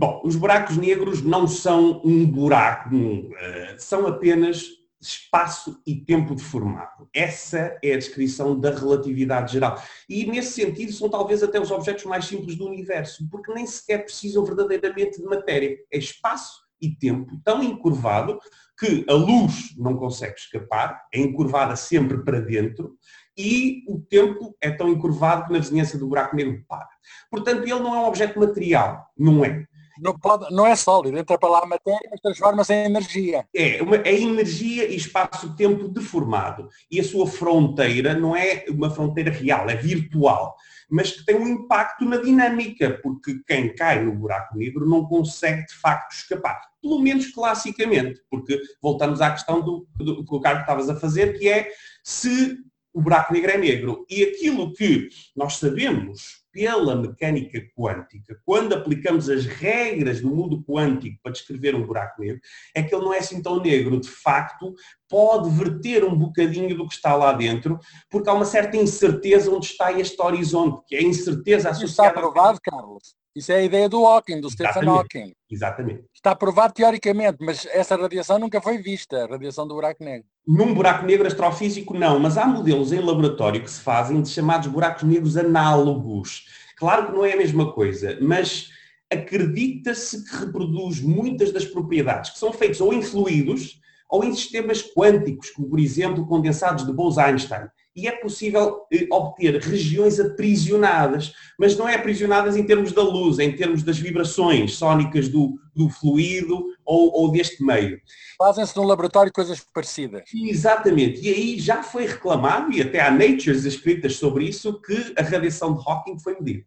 Bom, 0.00 0.20
os 0.22 0.36
buracos 0.36 0.76
negros 0.76 1.22
não 1.22 1.48
são 1.48 2.00
um 2.04 2.24
buraco, 2.24 2.94
uh, 2.94 3.32
são 3.78 4.06
apenas 4.06 4.64
espaço 5.00 5.82
e 5.84 5.96
tempo 5.96 6.36
deformado. 6.36 7.08
Essa 7.12 7.76
é 7.82 7.94
a 7.94 7.98
descrição 7.98 8.56
da 8.56 8.70
relatividade 8.70 9.54
geral. 9.54 9.82
E 10.08 10.24
nesse 10.24 10.52
sentido 10.52 10.92
são 10.92 11.08
talvez 11.08 11.42
até 11.42 11.60
os 11.60 11.72
objetos 11.72 12.04
mais 12.04 12.26
simples 12.26 12.54
do 12.54 12.68
universo, 12.68 13.28
porque 13.28 13.52
nem 13.52 13.66
sequer 13.66 14.04
precisam 14.04 14.44
verdadeiramente 14.44 15.20
de 15.20 15.24
matéria. 15.24 15.76
É 15.92 15.98
espaço 15.98 16.60
e 16.80 16.94
tempo 16.94 17.36
tão 17.42 17.60
encurvado 17.60 18.38
que 18.78 19.04
a 19.08 19.12
luz 19.12 19.74
não 19.76 19.96
consegue 19.96 20.38
escapar, 20.38 21.08
é 21.12 21.18
encurvada 21.18 21.74
sempre 21.74 22.18
para 22.18 22.38
dentro, 22.38 22.96
e 23.36 23.84
o 23.88 24.00
tempo 24.00 24.56
é 24.60 24.70
tão 24.70 24.88
encurvado 24.88 25.46
que 25.46 25.52
na 25.52 25.58
vizinhança 25.58 25.98
do 25.98 26.08
buraco 26.08 26.34
negro 26.34 26.64
para. 26.68 26.88
Portanto, 27.30 27.62
ele 27.62 27.80
não 27.80 27.94
é 27.94 27.98
um 27.98 28.06
objeto 28.06 28.38
material, 28.38 29.06
não 29.16 29.44
é 29.44 29.66
não, 30.00 30.18
pode, 30.18 30.52
não 30.54 30.66
é 30.66 30.74
sólido, 30.76 31.18
entra 31.18 31.38
para 31.38 31.48
lá 31.48 31.62
a 31.62 31.66
matéria, 31.66 32.08
mas 32.10 32.20
transforma-se 32.20 32.72
em 32.72 32.86
energia. 32.86 33.46
É, 33.54 33.82
uma, 33.82 33.96
é 33.96 34.20
energia 34.20 34.86
e 34.86 34.96
espaço-tempo 34.96 35.88
deformado. 35.88 36.68
E 36.90 37.00
a 37.00 37.04
sua 37.04 37.26
fronteira 37.26 38.14
não 38.14 38.34
é 38.34 38.64
uma 38.68 38.90
fronteira 38.90 39.30
real, 39.30 39.68
é 39.68 39.76
virtual, 39.76 40.54
mas 40.90 41.12
que 41.12 41.24
tem 41.24 41.36
um 41.36 41.46
impacto 41.46 42.04
na 42.04 42.16
dinâmica, 42.16 42.98
porque 43.02 43.40
quem 43.46 43.74
cai 43.74 44.02
no 44.02 44.14
buraco 44.14 44.56
negro 44.56 44.88
não 44.88 45.04
consegue 45.04 45.66
de 45.66 45.74
facto 45.74 46.12
escapar. 46.12 46.60
Pelo 46.80 47.00
menos 47.00 47.30
classicamente, 47.32 48.20
porque 48.30 48.60
voltamos 48.80 49.20
à 49.20 49.30
questão 49.30 49.60
do, 49.60 49.86
do, 49.96 50.22
do 50.22 50.40
que 50.40 50.48
estavas 50.48 50.88
a 50.88 50.96
fazer, 50.96 51.38
que 51.38 51.48
é 51.48 51.70
se 52.02 52.56
o 52.92 53.00
buraco 53.00 53.32
negro 53.32 53.50
é 53.50 53.58
negro. 53.58 54.06
E 54.08 54.22
aquilo 54.22 54.72
que 54.72 55.08
nós 55.36 55.56
sabemos 55.56 56.42
pela 56.58 56.96
mecânica 56.96 57.60
quântica, 57.76 58.36
quando 58.44 58.74
aplicamos 58.74 59.30
as 59.30 59.46
regras 59.46 60.20
do 60.20 60.28
mundo 60.28 60.64
quântico 60.64 61.16
para 61.22 61.30
descrever 61.30 61.76
um 61.76 61.86
buraco 61.86 62.20
negro, 62.20 62.40
é 62.74 62.82
que 62.82 62.92
ele 62.92 63.04
não 63.04 63.14
é 63.14 63.18
assim 63.18 63.40
tão 63.40 63.60
negro. 63.60 64.00
De 64.00 64.08
facto, 64.08 64.74
pode 65.08 65.48
verter 65.50 66.04
um 66.04 66.16
bocadinho 66.16 66.76
do 66.76 66.88
que 66.88 66.94
está 66.94 67.14
lá 67.14 67.32
dentro, 67.32 67.78
porque 68.10 68.28
há 68.28 68.32
uma 68.32 68.44
certa 68.44 68.76
incerteza 68.76 69.52
onde 69.52 69.66
está 69.66 69.92
este 69.92 70.20
horizonte, 70.20 70.82
que 70.88 70.96
é 70.96 70.98
a 70.98 71.02
incerteza 71.02 71.70
associada... 71.70 71.84
Isso 71.84 72.02
está 72.02 72.10
provado, 72.12 72.58
Carlos? 72.60 73.14
Isso 73.38 73.52
é 73.52 73.56
a 73.56 73.62
ideia 73.62 73.88
do 73.88 74.04
Hawking, 74.04 74.40
do 74.40 74.50
Stephen 74.50 74.88
Hawking. 74.88 75.32
Exatamente. 75.48 76.04
Está 76.12 76.34
provado 76.34 76.74
teoricamente, 76.74 77.38
mas 77.40 77.64
essa 77.66 77.94
radiação 77.94 78.36
nunca 78.36 78.60
foi 78.60 78.78
vista, 78.78 79.24
a 79.24 79.26
radiação 79.28 79.66
do 79.66 79.74
buraco 79.74 80.02
negro. 80.02 80.26
Num 80.44 80.74
buraco 80.74 81.06
negro 81.06 81.24
astrofísico, 81.24 81.96
não, 81.96 82.18
mas 82.18 82.36
há 82.36 82.44
modelos 82.44 82.92
em 82.92 82.98
laboratório 82.98 83.62
que 83.62 83.70
se 83.70 83.80
fazem 83.80 84.20
de 84.20 84.28
chamados 84.28 84.66
buracos 84.66 85.04
negros 85.04 85.36
análogos. 85.36 86.46
Claro 86.76 87.06
que 87.06 87.12
não 87.12 87.24
é 87.24 87.34
a 87.34 87.36
mesma 87.36 87.72
coisa, 87.72 88.18
mas 88.20 88.70
acredita-se 89.08 90.24
que 90.24 90.36
reproduz 90.36 91.00
muitas 91.00 91.52
das 91.52 91.64
propriedades 91.64 92.30
que 92.30 92.40
são 92.40 92.52
feitas 92.52 92.80
ou 92.80 92.92
em 92.92 93.02
fluidos 93.02 93.80
ou 94.10 94.24
em 94.24 94.34
sistemas 94.34 94.82
quânticos, 94.82 95.50
como 95.50 95.68
por 95.68 95.78
exemplo 95.78 96.26
condensados 96.26 96.84
de 96.84 96.92
Bose-Einstein 96.92 97.68
e 97.98 98.06
é 98.06 98.12
possível 98.12 98.86
eh, 98.92 99.08
obter 99.10 99.60
regiões 99.60 100.20
aprisionadas, 100.20 101.32
mas 101.58 101.76
não 101.76 101.88
é 101.88 101.96
aprisionadas 101.96 102.56
em 102.56 102.62
termos 102.64 102.92
da 102.92 103.02
luz, 103.02 103.40
é 103.40 103.44
em 103.44 103.56
termos 103.56 103.82
das 103.82 103.98
vibrações 103.98 104.74
sónicas 104.74 105.28
do, 105.28 105.58
do 105.74 105.88
fluido 105.88 106.64
ou, 106.84 107.12
ou 107.12 107.32
deste 107.32 107.60
meio. 107.60 108.00
Fazem-se 108.38 108.76
no 108.76 108.84
laboratório 108.84 109.32
coisas 109.32 109.66
parecidas. 109.74 110.22
Exatamente, 110.32 111.20
e 111.20 111.28
aí 111.28 111.58
já 111.58 111.82
foi 111.82 112.06
reclamado, 112.06 112.72
e 112.72 112.80
até 112.80 113.00
há 113.00 113.10
Natures 113.10 113.64
escritas 113.64 114.14
sobre 114.14 114.44
isso, 114.44 114.80
que 114.80 115.12
a 115.18 115.22
radiação 115.22 115.74
de 115.74 115.82
Hawking 115.84 116.20
foi 116.20 116.34
medida. 116.38 116.64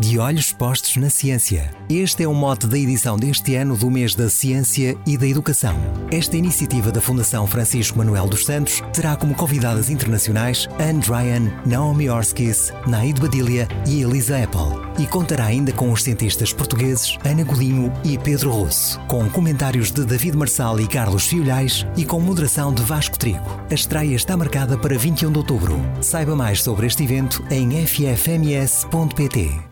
De 0.00 0.18
olhos 0.18 0.50
postos 0.50 0.96
na 0.96 1.10
ciência. 1.10 1.70
Este 1.86 2.22
é 2.22 2.26
o 2.26 2.32
mote 2.32 2.66
da 2.66 2.78
edição 2.78 3.18
deste 3.18 3.54
ano 3.54 3.76
do 3.76 3.90
mês 3.90 4.14
da 4.14 4.30
Ciência 4.30 4.96
e 5.06 5.18
da 5.18 5.28
Educação. 5.28 5.76
Esta 6.10 6.38
iniciativa 6.38 6.90
da 6.90 7.02
Fundação 7.02 7.46
Francisco 7.46 7.98
Manuel 7.98 8.26
dos 8.26 8.46
Santos 8.46 8.82
terá 8.94 9.14
como 9.14 9.34
convidadas 9.34 9.90
internacionais 9.90 10.66
Anne 10.78 11.02
Ryan, 11.02 11.52
Naomi 11.66 12.08
Orskis, 12.08 12.72
Naid 12.86 13.20
Badilia 13.20 13.68
e 13.86 14.00
Elisa 14.00 14.42
Apple 14.42 14.80
e 14.98 15.06
contará 15.06 15.44
ainda 15.44 15.70
com 15.70 15.92
os 15.92 16.02
cientistas 16.02 16.50
portugueses 16.50 17.18
Ana 17.22 17.44
Golinho 17.44 17.92
e 18.02 18.16
Pedro 18.16 18.52
Rosso, 18.52 18.98
com 19.00 19.28
comentários 19.28 19.92
de 19.92 20.06
David 20.06 20.34
Marçal 20.34 20.80
e 20.80 20.86
Carlos 20.86 21.26
Fiolhais 21.26 21.86
e 21.94 22.06
com 22.06 22.18
moderação 22.18 22.72
de 22.72 22.82
Vasco 22.82 23.18
Trigo. 23.18 23.60
A 23.70 23.74
estreia 23.74 24.16
está 24.16 24.34
marcada 24.34 24.78
para 24.78 24.96
21 24.96 25.30
de 25.30 25.36
outubro. 25.36 25.78
Saiba 26.00 26.34
mais 26.34 26.62
sobre 26.62 26.86
este 26.86 27.04
evento 27.04 27.44
em 27.50 27.86
ffms.pt. 27.86 29.69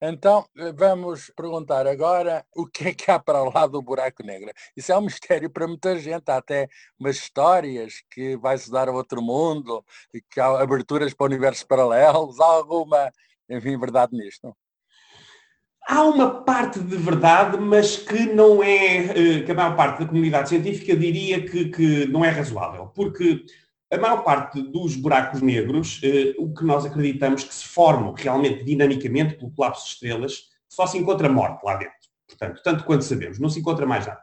Então, 0.00 0.44
vamos 0.76 1.32
perguntar 1.34 1.86
agora 1.86 2.44
o 2.54 2.66
que 2.66 2.88
é 2.88 2.94
que 2.94 3.10
há 3.10 3.18
para 3.18 3.42
lá 3.42 3.66
do 3.66 3.80
buraco 3.80 4.22
negro. 4.22 4.52
Isso 4.76 4.92
é 4.92 4.98
um 4.98 5.02
mistério 5.02 5.48
para 5.48 5.66
muita 5.66 5.98
gente. 5.98 6.30
Há 6.30 6.36
até 6.36 6.68
umas 6.98 7.16
histórias 7.16 7.94
que 8.10 8.36
vai-se 8.36 8.70
dar 8.70 8.88
a 8.88 8.92
outro 8.92 9.22
mundo, 9.22 9.82
que 10.30 10.38
há 10.38 10.60
aberturas 10.60 11.14
para 11.14 11.26
universos 11.26 11.64
paralelos. 11.64 12.38
Há 12.38 12.44
alguma, 12.44 13.10
enfim, 13.48 13.78
verdade 13.78 14.14
nisto? 14.14 14.54
Há 15.88 16.02
uma 16.02 16.42
parte 16.42 16.80
de 16.80 16.96
verdade, 16.96 17.56
mas 17.58 17.96
que 17.96 18.26
não 18.26 18.62
é, 18.62 18.96
eh, 18.96 19.42
que 19.44 19.52
a 19.52 19.54
maior 19.54 19.76
parte 19.76 20.00
da 20.00 20.06
comunidade 20.06 20.48
científica 20.48 20.96
diria 20.96 21.48
que, 21.48 21.70
que 21.70 22.06
não 22.08 22.24
é 22.24 22.28
razoável. 22.28 22.88
Porque 22.88 23.44
a 23.92 23.98
maior 23.98 24.22
parte 24.24 24.60
dos 24.60 24.96
buracos 24.96 25.40
negros, 25.40 26.00
eh, 26.02 26.34
o 26.38 26.52
que 26.52 26.64
nós 26.64 26.84
acreditamos 26.84 27.44
que 27.44 27.54
se 27.54 27.64
formam 27.66 28.12
realmente 28.12 28.64
dinamicamente 28.64 29.36
pelo 29.36 29.52
colapso 29.52 29.84
de 29.84 29.92
estrelas, 29.92 30.48
só 30.68 30.86
se 30.86 30.98
encontra 30.98 31.28
morte 31.28 31.64
lá 31.64 31.76
dentro. 31.76 31.94
Portanto, 32.26 32.60
tanto 32.64 32.84
quanto 32.84 33.04
sabemos, 33.04 33.38
não 33.38 33.48
se 33.48 33.60
encontra 33.60 33.86
mais 33.86 34.06
nada. 34.06 34.20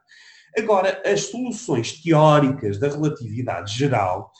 Agora, 0.57 1.01
as 1.05 1.25
soluções 1.27 2.01
teóricas 2.01 2.77
da 2.77 2.89
relatividade 2.89 3.75
geral, 3.75 4.31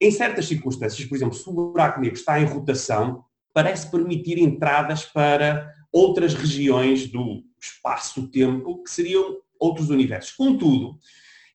em 0.00 0.10
certas 0.10 0.46
circunstâncias, 0.46 1.08
por 1.08 1.16
exemplo, 1.16 1.34
se 1.34 1.48
o 1.48 1.52
buraco 1.52 2.00
negro 2.00 2.16
está 2.16 2.38
em 2.38 2.44
rotação, 2.44 3.24
parece 3.52 3.90
permitir 3.90 4.38
entradas 4.38 5.04
para 5.06 5.72
outras 5.90 6.34
regiões 6.34 7.10
do 7.10 7.42
espaço-tempo, 7.60 8.82
que 8.84 8.90
seriam 8.90 9.38
outros 9.58 9.88
universos. 9.88 10.32
Contudo, 10.32 10.98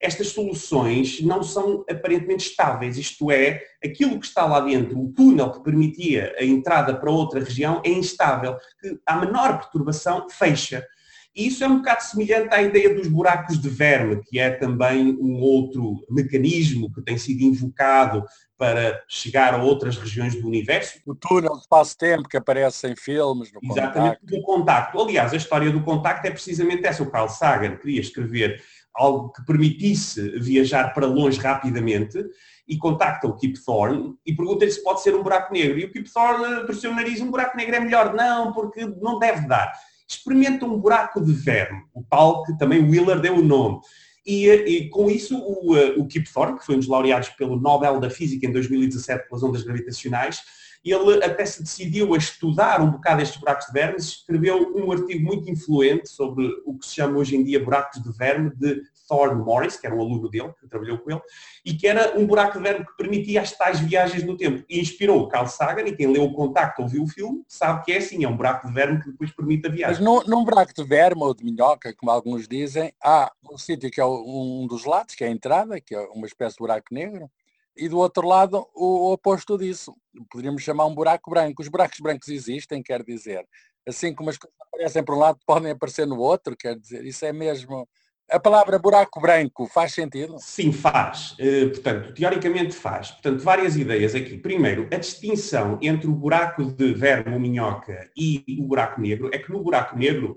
estas 0.02 0.28
soluções 0.30 1.22
não 1.22 1.44
são 1.44 1.84
aparentemente 1.88 2.48
estáveis, 2.48 2.98
isto 2.98 3.30
é, 3.30 3.62
aquilo 3.82 4.18
que 4.18 4.26
está 4.26 4.44
lá 4.44 4.58
dentro, 4.60 4.98
o 5.00 5.12
túnel 5.12 5.52
que 5.52 5.62
permitia 5.62 6.34
a 6.36 6.44
entrada 6.44 6.94
para 6.94 7.10
outra 7.10 7.38
região 7.38 7.80
é 7.84 7.90
instável, 7.90 8.56
que 8.80 8.98
a 9.06 9.16
menor 9.16 9.58
perturbação 9.58 10.26
fecha. 10.28 10.84
E 11.34 11.46
isso 11.46 11.64
é 11.64 11.66
um 11.66 11.78
bocado 11.78 12.02
semelhante 12.02 12.54
à 12.54 12.62
ideia 12.62 12.94
dos 12.94 13.08
buracos 13.08 13.58
de 13.58 13.68
verme, 13.68 14.22
que 14.22 14.38
é 14.38 14.50
também 14.50 15.16
um 15.18 15.40
outro 15.40 16.04
mecanismo 16.10 16.92
que 16.92 17.00
tem 17.00 17.16
sido 17.16 17.42
invocado 17.42 18.24
para 18.58 19.02
chegar 19.08 19.54
a 19.54 19.62
outras 19.62 19.96
regiões 19.96 20.34
do 20.34 20.46
universo. 20.46 21.00
O 21.06 21.14
túnel 21.14 21.54
de 21.54 21.62
espaço-tempo 21.62 22.28
que 22.28 22.36
aparece 22.36 22.86
em 22.86 22.94
filmes, 22.94 23.50
no 23.50 23.60
Exatamente, 23.62 24.20
contacto. 24.20 24.26
do 24.26 24.42
contacto. 24.42 25.00
Aliás, 25.00 25.32
a 25.32 25.36
história 25.36 25.70
do 25.70 25.82
contacto 25.82 26.26
é 26.26 26.30
precisamente 26.30 26.86
essa. 26.86 27.02
O 27.02 27.10
Carl 27.10 27.28
Sagan 27.28 27.76
queria 27.76 28.00
escrever 28.00 28.62
algo 28.94 29.32
que 29.32 29.44
permitisse 29.46 30.38
viajar 30.38 30.92
para 30.92 31.06
longe 31.06 31.40
rapidamente 31.40 32.22
e 32.68 32.76
contacta 32.76 33.26
o 33.26 33.34
Kip 33.36 33.58
Thorne 33.64 34.14
e 34.24 34.34
pergunta-lhe 34.34 34.70
se 34.70 34.82
pode 34.82 35.02
ser 35.02 35.14
um 35.14 35.22
buraco 35.22 35.52
negro. 35.52 35.78
E 35.78 35.84
o 35.86 35.90
Kip 35.90 36.12
Thorne, 36.12 36.66
por 36.66 36.74
seu 36.74 36.94
nariz, 36.94 37.20
um 37.20 37.30
buraco 37.30 37.56
negro 37.56 37.74
é 37.74 37.80
melhor. 37.80 38.14
Não, 38.14 38.52
porque 38.52 38.86
não 39.00 39.18
deve 39.18 39.48
dar. 39.48 39.72
Experimenta 40.16 40.66
um 40.66 40.78
buraco 40.78 41.20
de 41.20 41.32
verme, 41.32 41.82
o 41.94 42.02
tal 42.02 42.44
que 42.44 42.56
também 42.58 42.82
Wheeler 42.82 43.20
deu 43.20 43.36
o 43.36 43.42
nome. 43.42 43.80
E, 44.24 44.48
e, 44.48 44.88
com 44.88 45.10
isso 45.10 45.36
o, 45.36 45.74
o 46.00 46.06
Kip 46.06 46.32
Thorne, 46.32 46.58
que 46.58 46.64
foi 46.64 46.76
um 46.76 46.78
dos 46.78 46.88
laureados 46.88 47.30
pelo 47.30 47.58
Nobel 47.58 47.98
da 47.98 48.08
Física 48.08 48.46
em 48.46 48.52
2017 48.52 49.28
pelas 49.28 49.42
ondas 49.42 49.64
gravitacionais, 49.64 50.40
ele 50.84 51.24
até 51.24 51.44
se 51.46 51.62
decidiu 51.62 52.12
a 52.12 52.18
estudar 52.18 52.80
um 52.80 52.90
bocado 52.90 53.22
estes 53.22 53.38
buracos 53.38 53.66
de 53.66 53.72
vermes, 53.72 54.04
escreveu 54.04 54.74
um 54.74 54.90
artigo 54.90 55.24
muito 55.24 55.48
influente 55.48 56.08
sobre 56.08 56.46
o 56.66 56.76
que 56.76 56.86
se 56.86 56.96
chama 56.96 57.18
hoje 57.18 57.36
em 57.36 57.44
dia 57.44 57.62
buracos 57.62 58.02
de 58.02 58.10
verme, 58.12 58.50
de 58.56 58.82
Thorne 59.12 59.44
Morris, 59.44 59.76
que 59.76 59.86
era 59.86 59.94
um 59.94 60.00
aluno 60.00 60.26
dele, 60.30 60.54
que 60.58 60.66
trabalhou 60.66 60.96
com 60.96 61.10
ele, 61.10 61.20
e 61.66 61.74
que 61.74 61.86
era 61.86 62.18
um 62.18 62.26
buraco 62.26 62.56
de 62.56 62.64
verme 62.64 62.86
que 62.86 62.96
permitia 62.96 63.42
as 63.42 63.52
tais 63.52 63.78
viagens 63.78 64.24
no 64.24 64.38
tempo. 64.38 64.64
E 64.70 64.80
inspirou 64.80 65.20
o 65.20 65.28
Carl 65.28 65.46
Sagan, 65.46 65.86
e 65.86 65.94
quem 65.94 66.06
leu 66.06 66.24
o 66.24 66.32
Contacto 66.32 66.80
ou 66.80 66.88
viu 66.88 67.02
o 67.02 67.06
filme, 67.06 67.44
sabe 67.46 67.84
que 67.84 67.92
é 67.92 67.98
assim, 67.98 68.24
é 68.24 68.28
um 68.28 68.34
buraco 68.34 68.66
de 68.66 68.72
verme 68.72 69.02
que 69.02 69.10
depois 69.10 69.30
permite 69.30 69.66
a 69.66 69.70
viagem. 69.70 70.02
Mas 70.02 70.04
num, 70.04 70.24
num 70.26 70.44
buraco 70.44 70.72
de 70.72 70.82
verme 70.82 71.22
ou 71.22 71.34
de 71.34 71.44
minhoca, 71.44 71.94
como 71.94 72.10
alguns 72.10 72.48
dizem, 72.48 72.90
há 73.02 73.30
um 73.50 73.58
sítio 73.58 73.90
que 73.90 74.00
é 74.00 74.06
um 74.06 74.66
dos 74.66 74.86
lados, 74.86 75.14
que 75.14 75.24
é 75.24 75.26
a 75.26 75.30
entrada, 75.30 75.78
que 75.78 75.94
é 75.94 76.00
uma 76.06 76.26
espécie 76.26 76.56
de 76.56 76.60
buraco 76.60 76.86
negro, 76.90 77.30
e 77.76 77.88
do 77.88 77.98
outro 77.98 78.26
lado 78.26 78.66
o 78.74 79.12
oposto 79.12 79.58
disso. 79.58 79.94
Poderíamos 80.30 80.62
chamar 80.62 80.86
um 80.86 80.94
buraco 80.94 81.30
branco. 81.30 81.60
Os 81.60 81.68
buracos 81.68 82.00
brancos 82.00 82.28
existem, 82.28 82.82
quer 82.82 83.02
dizer. 83.02 83.46
Assim 83.86 84.14
como 84.14 84.30
as 84.30 84.38
coisas 84.38 84.56
aparecem 84.60 85.04
por 85.04 85.16
um 85.16 85.18
lado, 85.18 85.38
podem 85.46 85.72
aparecer 85.72 86.06
no 86.06 86.18
outro, 86.18 86.56
quer 86.56 86.78
dizer, 86.78 87.04
isso 87.04 87.24
é 87.24 87.32
mesmo. 87.32 87.88
A 88.32 88.40
palavra 88.40 88.78
buraco 88.78 89.20
branco 89.20 89.66
faz 89.66 89.92
sentido? 89.92 90.36
Sim, 90.38 90.72
faz. 90.72 91.32
Uh, 91.32 91.68
portanto, 91.68 92.14
teoricamente 92.14 92.74
faz. 92.74 93.10
Portanto, 93.10 93.42
várias 93.42 93.76
ideias 93.76 94.14
aqui. 94.14 94.38
Primeiro, 94.38 94.88
a 94.90 94.96
distinção 94.96 95.78
entre 95.82 96.08
o 96.08 96.14
buraco 96.14 96.64
de 96.64 96.94
verme 96.94 97.34
ou 97.34 97.38
minhoca 97.38 98.10
e 98.16 98.42
o 98.58 98.64
buraco 98.64 99.00
negro 99.00 99.28
é 99.34 99.38
que 99.38 99.52
no 99.52 99.62
buraco 99.62 99.98
negro 99.98 100.36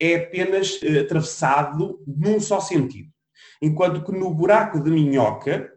é 0.00 0.14
apenas 0.14 0.80
uh, 0.80 1.00
atravessado 1.00 2.00
num 2.06 2.40
só 2.40 2.60
sentido. 2.60 3.10
Enquanto 3.60 4.02
que 4.02 4.12
no 4.12 4.32
buraco 4.32 4.82
de 4.82 4.90
minhoca, 4.90 5.70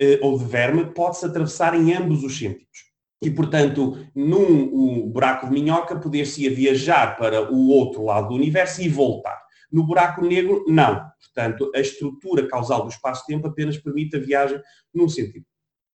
eh, 0.00 0.18
ou 0.22 0.38
de 0.38 0.44
verme 0.44 0.84
pode-se 0.92 1.24
atravessar 1.24 1.74
em 1.74 1.94
ambos 1.94 2.22
os 2.22 2.38
sentidos. 2.38 2.86
E, 3.22 3.30
portanto, 3.30 4.06
num 4.14 5.08
buraco 5.08 5.46
de 5.46 5.52
minhoca, 5.52 5.96
poder-se 5.96 6.46
viajar 6.50 7.16
para 7.16 7.50
o 7.50 7.68
outro 7.70 8.04
lado 8.04 8.28
do 8.28 8.34
universo 8.34 8.82
e 8.82 8.88
voltar. 8.88 9.45
No 9.70 9.84
buraco 9.84 10.24
negro, 10.24 10.64
não. 10.66 11.10
Portanto, 11.20 11.70
a 11.74 11.80
estrutura 11.80 12.46
causal 12.48 12.82
do 12.82 12.90
espaço-tempo 12.90 13.46
apenas 13.48 13.76
permite 13.76 14.16
a 14.16 14.20
viagem 14.20 14.60
num 14.94 15.08
sentido. 15.08 15.44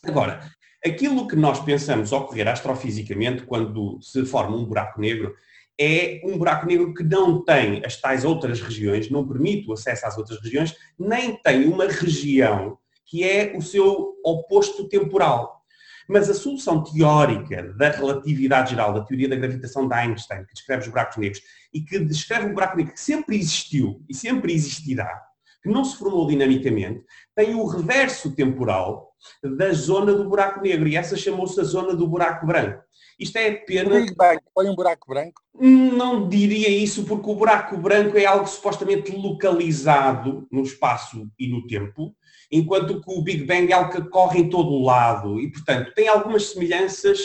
Agora, 0.05 0.41
aquilo 0.85 1.29
que 1.29 1.37
nós 1.37 1.61
pensamos 1.61 2.13
ocorrer 2.13 2.49
astrofisicamente 2.49 3.45
quando 3.45 4.01
se 4.03 4.25
forma 4.25 4.57
um 4.57 4.65
buraco 4.65 5.01
negro 5.01 5.35
é 5.81 6.21
um 6.25 6.37
buraco 6.37 6.67
negro 6.67 6.93
que 6.93 7.03
não 7.03 7.43
tem 7.43 7.85
as 7.85 8.01
tais 8.01 8.25
outras 8.25 8.61
regiões, 8.61 9.11
não 9.11 9.27
permite 9.27 9.69
o 9.69 9.73
acesso 9.73 10.07
às 10.07 10.19
outras 10.19 10.41
regiões, 10.41 10.77
nem 10.99 11.37
tem 11.37 11.67
uma 11.67 11.87
região 11.87 12.79
que 13.07 13.25
é 13.25 13.53
o 13.57 13.63
seu 13.63 14.15
oposto 14.25 14.89
temporal. 14.89 15.63
Mas 16.09 16.29
a 16.29 16.35
solução 16.35 16.83
teórica 16.83 17.73
da 17.75 17.91
relatividade 17.91 18.71
geral, 18.71 18.93
da 18.93 19.05
teoria 19.05 19.29
da 19.29 19.37
gravitação 19.37 19.89
de 19.89 19.95
Einstein, 19.95 20.45
que 20.45 20.55
descreve 20.55 20.83
os 20.83 20.89
buracos 20.89 21.17
negros, 21.17 21.43
e 21.73 21.81
que 21.81 21.99
descreve 21.99 22.47
um 22.47 22.55
buraco 22.55 22.77
negro 22.77 22.93
que 22.93 23.01
sempre 23.01 23.37
existiu 23.37 24.05
e 24.09 24.15
sempre 24.15 24.53
existirá, 24.53 25.23
que 25.63 25.71
não 25.71 25.85
se 25.85 25.97
formou 25.97 26.27
dinamicamente, 26.27 27.05
tem 27.35 27.55
o 27.55 27.67
reverso 27.67 28.35
temporal 28.35 29.13
da 29.43 29.73
zona 29.73 30.13
do 30.13 30.29
buraco 30.29 30.61
negro, 30.61 30.89
e 30.89 30.97
essa 30.97 31.17
chamou-se 31.17 31.61
a 31.61 31.65
zona 31.65 31.95
do 31.95 32.09
buraco 32.09 32.47
branco. 32.47 32.83
Isto 33.19 33.37
é 33.37 33.51
apenas. 33.51 34.03
Big 34.03 34.17
Bang 34.17 34.41
foi 34.53 34.69
um 34.69 34.75
buraco 34.75 35.07
branco? 35.07 35.41
Não 35.55 36.29
diria 36.29 36.69
isso, 36.69 37.05
porque 37.05 37.31
o 37.31 37.35
buraco 37.37 37.77
branco 37.77 38.19
é 38.19 38.25
algo 38.25 38.47
supostamente 38.47 39.13
localizado 39.13 40.47
no 40.51 40.63
espaço 40.63 41.31
e 41.39 41.47
no 41.47 41.67
tempo, 41.67 42.17
enquanto 42.51 43.01
que 43.01 43.13
o 43.13 43.23
Big 43.23 43.45
Bang 43.45 43.71
é 43.71 43.75
algo 43.75 43.93
que 43.93 44.11
corre 44.11 44.41
em 44.41 44.51
todo 44.51 44.71
o 44.71 44.85
lado 44.85 45.39
e, 45.41 45.51
portanto, 45.51 45.93
tem 45.95 46.09
algumas 46.09 46.51
semelhanças, 46.51 47.21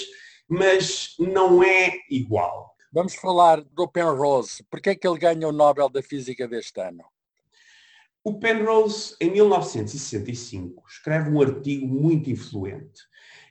mas 0.47 1.15
não 1.17 1.63
é 1.63 1.93
igual. 2.11 2.66
Vamos 2.91 3.15
falar 3.15 3.61
do 3.61 3.87
Penrose. 3.87 4.63
Por 4.69 4.79
que 4.79 4.91
é 4.91 4.95
que 4.95 5.07
ele 5.07 5.19
ganha 5.19 5.47
o 5.47 5.51
Nobel 5.51 5.89
da 5.89 6.01
Física 6.01 6.47
deste 6.47 6.79
ano? 6.79 7.03
O 8.23 8.39
Penrose, 8.39 9.15
em 9.21 9.31
1965, 9.31 10.83
escreve 10.87 11.29
um 11.29 11.41
artigo 11.41 11.87
muito 11.87 12.29
influente 12.29 13.01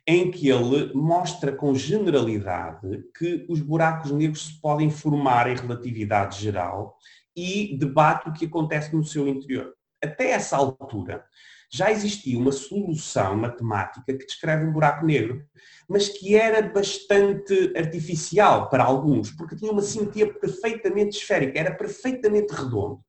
em 0.07 0.31
que 0.31 0.49
ele 0.49 0.93
mostra 0.93 1.51
com 1.51 1.75
generalidade 1.75 3.03
que 3.17 3.45
os 3.49 3.59
buracos 3.59 4.11
negros 4.11 4.45
se 4.45 4.61
podem 4.61 4.89
formar 4.89 5.49
em 5.49 5.55
relatividade 5.55 6.39
geral 6.39 6.97
e 7.35 7.77
debate 7.77 8.29
o 8.29 8.33
que 8.33 8.45
acontece 8.45 8.95
no 8.95 9.03
seu 9.03 9.27
interior. 9.27 9.73
Até 10.01 10.31
essa 10.31 10.55
altura, 10.55 11.25
já 11.69 11.91
existia 11.91 12.39
uma 12.39 12.51
solução 12.51 13.35
matemática 13.35 14.13
que 14.13 14.25
descreve 14.25 14.65
um 14.65 14.71
buraco 14.71 15.05
negro, 15.05 15.45
mas 15.87 16.09
que 16.09 16.35
era 16.35 16.61
bastante 16.61 17.73
artificial 17.75 18.69
para 18.69 18.83
alguns, 18.83 19.31
porque 19.31 19.55
tinha 19.55 19.71
uma 19.71 19.81
simetria 19.81 20.31
perfeitamente 20.33 21.17
esférica, 21.17 21.59
era 21.59 21.73
perfeitamente 21.73 22.53
redondo. 22.53 22.99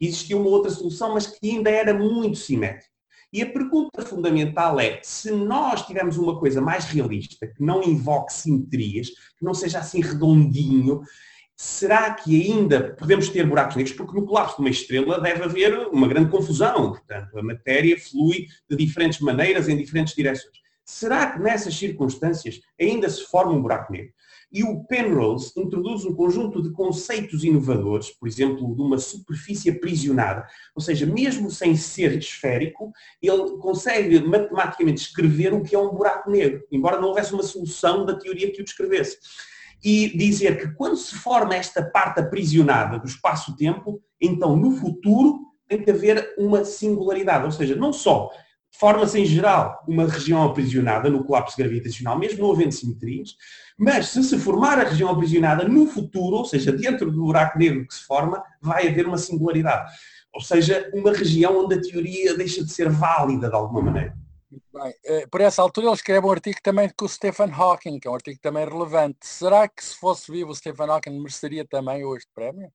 Existia 0.00 0.36
uma 0.36 0.48
outra 0.48 0.70
solução, 0.70 1.14
mas 1.14 1.26
que 1.26 1.50
ainda 1.50 1.70
era 1.70 1.94
muito 1.94 2.36
simétrica. 2.36 2.90
E 3.32 3.42
a 3.42 3.46
pergunta 3.46 4.02
fundamental 4.02 4.80
é, 4.80 4.98
se 5.02 5.30
nós 5.30 5.86
tivermos 5.86 6.16
uma 6.16 6.38
coisa 6.38 6.60
mais 6.60 6.86
realista, 6.86 7.46
que 7.46 7.62
não 7.62 7.82
invoque 7.82 8.32
simetrias, 8.32 9.08
que 9.08 9.44
não 9.44 9.54
seja 9.54 9.78
assim 9.78 10.00
redondinho, 10.00 11.02
será 11.56 12.12
que 12.12 12.42
ainda 12.42 12.94
podemos 12.94 13.28
ter 13.28 13.46
buracos 13.46 13.76
negros? 13.76 13.94
Porque 13.94 14.18
no 14.18 14.26
colapso 14.26 14.56
de 14.56 14.62
uma 14.62 14.70
estrela 14.70 15.20
deve 15.20 15.44
haver 15.44 15.78
uma 15.88 16.08
grande 16.08 16.30
confusão, 16.30 16.90
portanto, 16.90 17.38
a 17.38 17.42
matéria 17.42 17.96
flui 18.00 18.46
de 18.68 18.76
diferentes 18.76 19.20
maneiras, 19.20 19.68
em 19.68 19.76
diferentes 19.76 20.14
direções. 20.14 20.58
Será 20.90 21.30
que 21.30 21.38
nessas 21.38 21.78
circunstâncias 21.78 22.60
ainda 22.78 23.08
se 23.08 23.24
forma 23.24 23.52
um 23.52 23.62
buraco 23.62 23.92
negro? 23.92 24.12
E 24.52 24.64
o 24.64 24.82
Penrose 24.84 25.52
introduz 25.56 26.04
um 26.04 26.12
conjunto 26.16 26.60
de 26.60 26.72
conceitos 26.72 27.44
inovadores, 27.44 28.10
por 28.10 28.26
exemplo, 28.26 28.74
de 28.74 28.82
uma 28.82 28.98
superfície 28.98 29.70
aprisionada, 29.70 30.44
ou 30.74 30.82
seja, 30.82 31.06
mesmo 31.06 31.48
sem 31.48 31.76
ser 31.76 32.18
esférico, 32.18 32.92
ele 33.22 33.56
consegue 33.58 34.18
matematicamente 34.18 35.02
escrever 35.02 35.54
o 35.54 35.62
que 35.62 35.76
é 35.76 35.78
um 35.78 35.94
buraco 35.94 36.28
negro, 36.28 36.66
embora 36.72 37.00
não 37.00 37.08
houvesse 37.08 37.32
uma 37.32 37.44
solução 37.44 38.04
da 38.04 38.18
teoria 38.18 38.52
que 38.52 38.60
o 38.60 38.64
descrevesse. 38.64 39.16
E 39.82 40.08
dizer 40.18 40.58
que 40.58 40.74
quando 40.74 40.96
se 40.96 41.14
forma 41.14 41.54
esta 41.54 41.82
parte 41.84 42.18
aprisionada 42.18 42.98
do 42.98 43.06
espaço-tempo, 43.06 44.02
então 44.20 44.56
no 44.56 44.72
futuro 44.72 45.38
tem 45.68 45.80
que 45.80 45.90
haver 45.92 46.34
uma 46.36 46.64
singularidade, 46.64 47.44
ou 47.44 47.52
seja, 47.52 47.76
não 47.76 47.92
só 47.92 48.28
forma-se 48.72 49.20
em 49.20 49.26
geral 49.26 49.82
uma 49.86 50.06
região 50.06 50.42
aprisionada 50.42 51.10
no 51.10 51.24
colapso 51.24 51.56
gravitacional, 51.56 52.18
mesmo 52.18 52.42
não 52.42 52.52
havendo 52.52 52.72
simetrias, 52.72 53.36
mas 53.78 54.08
se 54.08 54.22
se 54.22 54.38
formar 54.38 54.78
a 54.78 54.84
região 54.84 55.10
aprisionada 55.10 55.66
no 55.66 55.86
futuro, 55.86 56.36
ou 56.36 56.44
seja, 56.44 56.72
dentro 56.72 57.10
do 57.10 57.24
buraco 57.24 57.58
negro 57.58 57.86
que 57.86 57.94
se 57.94 58.02
forma, 58.02 58.42
vai 58.60 58.88
haver 58.88 59.06
uma 59.06 59.18
singularidade. 59.18 59.90
Ou 60.32 60.40
seja, 60.40 60.88
uma 60.94 61.12
região 61.12 61.64
onde 61.64 61.74
a 61.74 61.80
teoria 61.80 62.36
deixa 62.36 62.64
de 62.64 62.70
ser 62.70 62.88
válida 62.88 63.48
de 63.48 63.54
alguma 63.54 63.82
maneira. 63.82 64.16
Bem, 64.72 64.94
eh, 65.04 65.26
por 65.26 65.40
essa 65.40 65.62
altura 65.62 65.86
ele 65.86 65.94
escreve 65.94 66.26
um 66.26 66.30
artigo 66.30 66.58
também 66.62 66.88
com 66.96 67.04
o 67.04 67.08
Stephen 67.08 67.50
Hawking, 67.52 67.98
que 67.98 68.08
é 68.08 68.10
um 68.10 68.14
artigo 68.14 68.38
também 68.40 68.64
relevante. 68.64 69.18
Será 69.22 69.68
que 69.68 69.84
se 69.84 69.96
fosse 69.96 70.30
vivo 70.30 70.50
o 70.50 70.54
Stephen 70.54 70.88
Hawking 70.88 71.18
mereceria 71.18 71.64
também 71.64 72.04
hoje 72.04 72.26
prémio? 72.34 72.70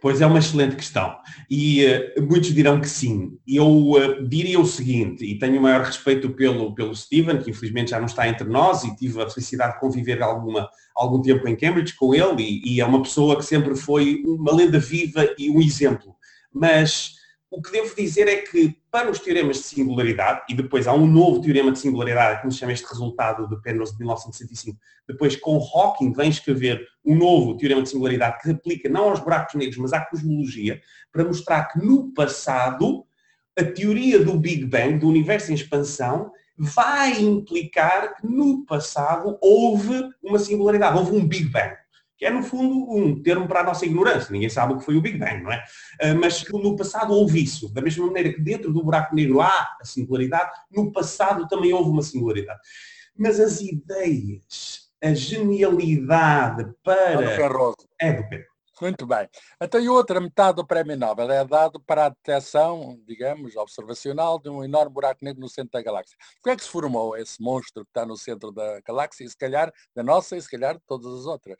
Pois 0.00 0.20
é 0.20 0.26
uma 0.26 0.38
excelente 0.38 0.76
questão. 0.76 1.16
E 1.50 1.84
uh, 1.84 2.22
muitos 2.22 2.54
dirão 2.54 2.80
que 2.80 2.88
sim. 2.88 3.38
Eu 3.46 3.92
uh, 3.92 4.28
diria 4.28 4.60
o 4.60 4.66
seguinte, 4.66 5.24
e 5.24 5.38
tenho 5.38 5.58
o 5.58 5.62
maior 5.62 5.84
respeito 5.84 6.30
pelo, 6.30 6.74
pelo 6.74 6.94
Steven, 6.94 7.38
que 7.38 7.50
infelizmente 7.50 7.90
já 7.90 7.98
não 7.98 8.06
está 8.06 8.28
entre 8.28 8.48
nós, 8.48 8.84
e 8.84 8.94
tive 8.94 9.20
a 9.22 9.28
felicidade 9.28 9.74
de 9.74 9.80
conviver 9.80 10.22
alguma, 10.22 10.68
algum 10.94 11.22
tempo 11.22 11.48
em 11.48 11.56
Cambridge 11.56 11.94
com 11.94 12.14
ele, 12.14 12.42
e, 12.42 12.74
e 12.74 12.80
é 12.80 12.84
uma 12.84 13.02
pessoa 13.02 13.36
que 13.36 13.44
sempre 13.44 13.74
foi 13.74 14.22
uma 14.26 14.54
lenda 14.54 14.78
viva 14.78 15.26
e 15.38 15.50
um 15.50 15.60
exemplo. 15.60 16.14
Mas 16.52 17.15
o 17.50 17.62
que 17.62 17.70
devo 17.70 17.94
dizer 17.94 18.26
é 18.26 18.38
que 18.38 18.76
para 18.90 19.10
os 19.10 19.20
teoremas 19.20 19.58
de 19.58 19.62
singularidade, 19.64 20.42
e 20.48 20.54
depois 20.54 20.86
há 20.86 20.92
um 20.92 21.06
novo 21.06 21.40
teorema 21.40 21.70
de 21.70 21.78
singularidade 21.78 22.40
que 22.40 22.46
nos 22.46 22.56
chama 22.56 22.72
este 22.72 22.86
resultado 22.86 23.48
de 23.48 23.60
Penrose 23.62 23.92
de 23.92 23.98
1965, 23.98 24.78
depois 25.06 25.36
com 25.36 25.56
Hawking 25.56 26.12
vem 26.12 26.28
escrever 26.28 26.86
um 27.04 27.14
novo 27.14 27.56
teorema 27.56 27.82
de 27.82 27.88
singularidade 27.88 28.42
que 28.42 28.50
aplica 28.50 28.88
não 28.88 29.10
aos 29.10 29.20
buracos 29.20 29.54
negros, 29.54 29.78
mas 29.78 29.92
à 29.92 30.00
cosmologia, 30.00 30.80
para 31.12 31.24
mostrar 31.24 31.66
que 31.66 31.78
no 31.78 32.12
passado 32.12 33.06
a 33.56 33.64
teoria 33.64 34.18
do 34.18 34.38
Big 34.38 34.66
Bang, 34.66 34.98
do 34.98 35.08
universo 35.08 35.50
em 35.50 35.54
expansão, 35.54 36.32
vai 36.58 37.20
implicar 37.20 38.16
que 38.16 38.26
no 38.26 38.66
passado 38.66 39.38
houve 39.40 40.10
uma 40.22 40.38
singularidade, 40.38 40.98
houve 40.98 41.16
um 41.16 41.26
Big 41.26 41.48
Bang 41.48 41.74
que 42.16 42.24
é 42.24 42.30
no 42.30 42.42
fundo 42.42 42.90
um 42.90 43.22
termo 43.22 43.46
para 43.46 43.60
a 43.60 43.64
nossa 43.64 43.84
ignorância. 43.84 44.32
Ninguém 44.32 44.48
sabe 44.48 44.72
o 44.72 44.78
que 44.78 44.84
foi 44.84 44.96
o 44.96 45.00
Big 45.00 45.18
Bang, 45.18 45.42
não 45.42 45.52
é? 45.52 45.62
Ah, 46.00 46.14
mas 46.14 46.42
que 46.42 46.52
no 46.52 46.76
passado 46.76 47.12
houve 47.12 47.42
isso. 47.42 47.72
Da 47.72 47.82
mesma 47.82 48.06
maneira 48.06 48.32
que 48.32 48.40
dentro 48.40 48.72
do 48.72 48.82
buraco 48.82 49.14
negro 49.14 49.40
há 49.40 49.76
a 49.80 49.84
singularidade, 49.84 50.50
no 50.70 50.90
passado 50.92 51.46
também 51.48 51.72
houve 51.72 51.90
uma 51.90 52.02
singularidade. 52.02 52.60
Mas 53.16 53.38
as 53.40 53.60
ideias, 53.60 54.90
a 55.02 55.12
genialidade 55.14 56.72
para... 56.82 57.12
É 57.12 57.16
do 57.16 57.36
Ferroso. 57.36 57.88
É 57.98 58.12
do 58.12 58.28
Pedro. 58.28 58.56
Muito 58.78 59.06
bem. 59.06 59.26
Então, 59.58 59.80
e 59.80 59.88
outra 59.88 60.20
metade 60.20 60.56
do 60.56 60.66
Prémio 60.66 60.98
Nobel 60.98 61.30
é 61.30 61.42
dado 61.46 61.80
para 61.80 62.06
a 62.06 62.08
detecção, 62.10 63.00
digamos, 63.06 63.56
observacional 63.56 64.38
de 64.38 64.50
um 64.50 64.62
enorme 64.62 64.92
buraco 64.92 65.24
negro 65.24 65.40
no 65.40 65.48
centro 65.48 65.72
da 65.72 65.82
galáxia. 65.82 66.16
Como 66.42 66.52
é 66.52 66.56
que 66.56 66.62
se 66.62 66.68
formou 66.68 67.16
esse 67.16 67.40
monstro 67.40 67.84
que 67.84 67.90
está 67.90 68.04
no 68.04 68.18
centro 68.18 68.52
da 68.52 68.80
galáxia, 68.86 69.24
e 69.24 69.30
se 69.30 69.36
calhar 69.36 69.72
da 69.94 70.02
nossa 70.02 70.36
e 70.36 70.42
se 70.42 70.50
calhar 70.50 70.74
de 70.74 70.82
todas 70.86 71.20
as 71.20 71.24
outras? 71.24 71.56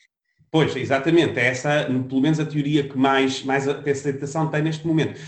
Pois, 0.57 0.75
exatamente. 0.75 1.39
É 1.39 1.49
essa, 1.49 1.85
pelo 2.09 2.19
menos, 2.19 2.41
a 2.41 2.47
teoria 2.47 2.89
que 2.89 2.97
mais, 2.97 3.43
mais 3.43 3.69
aceitação 3.69 4.51
tem 4.51 4.63
neste 4.63 4.87
momento. 4.87 5.21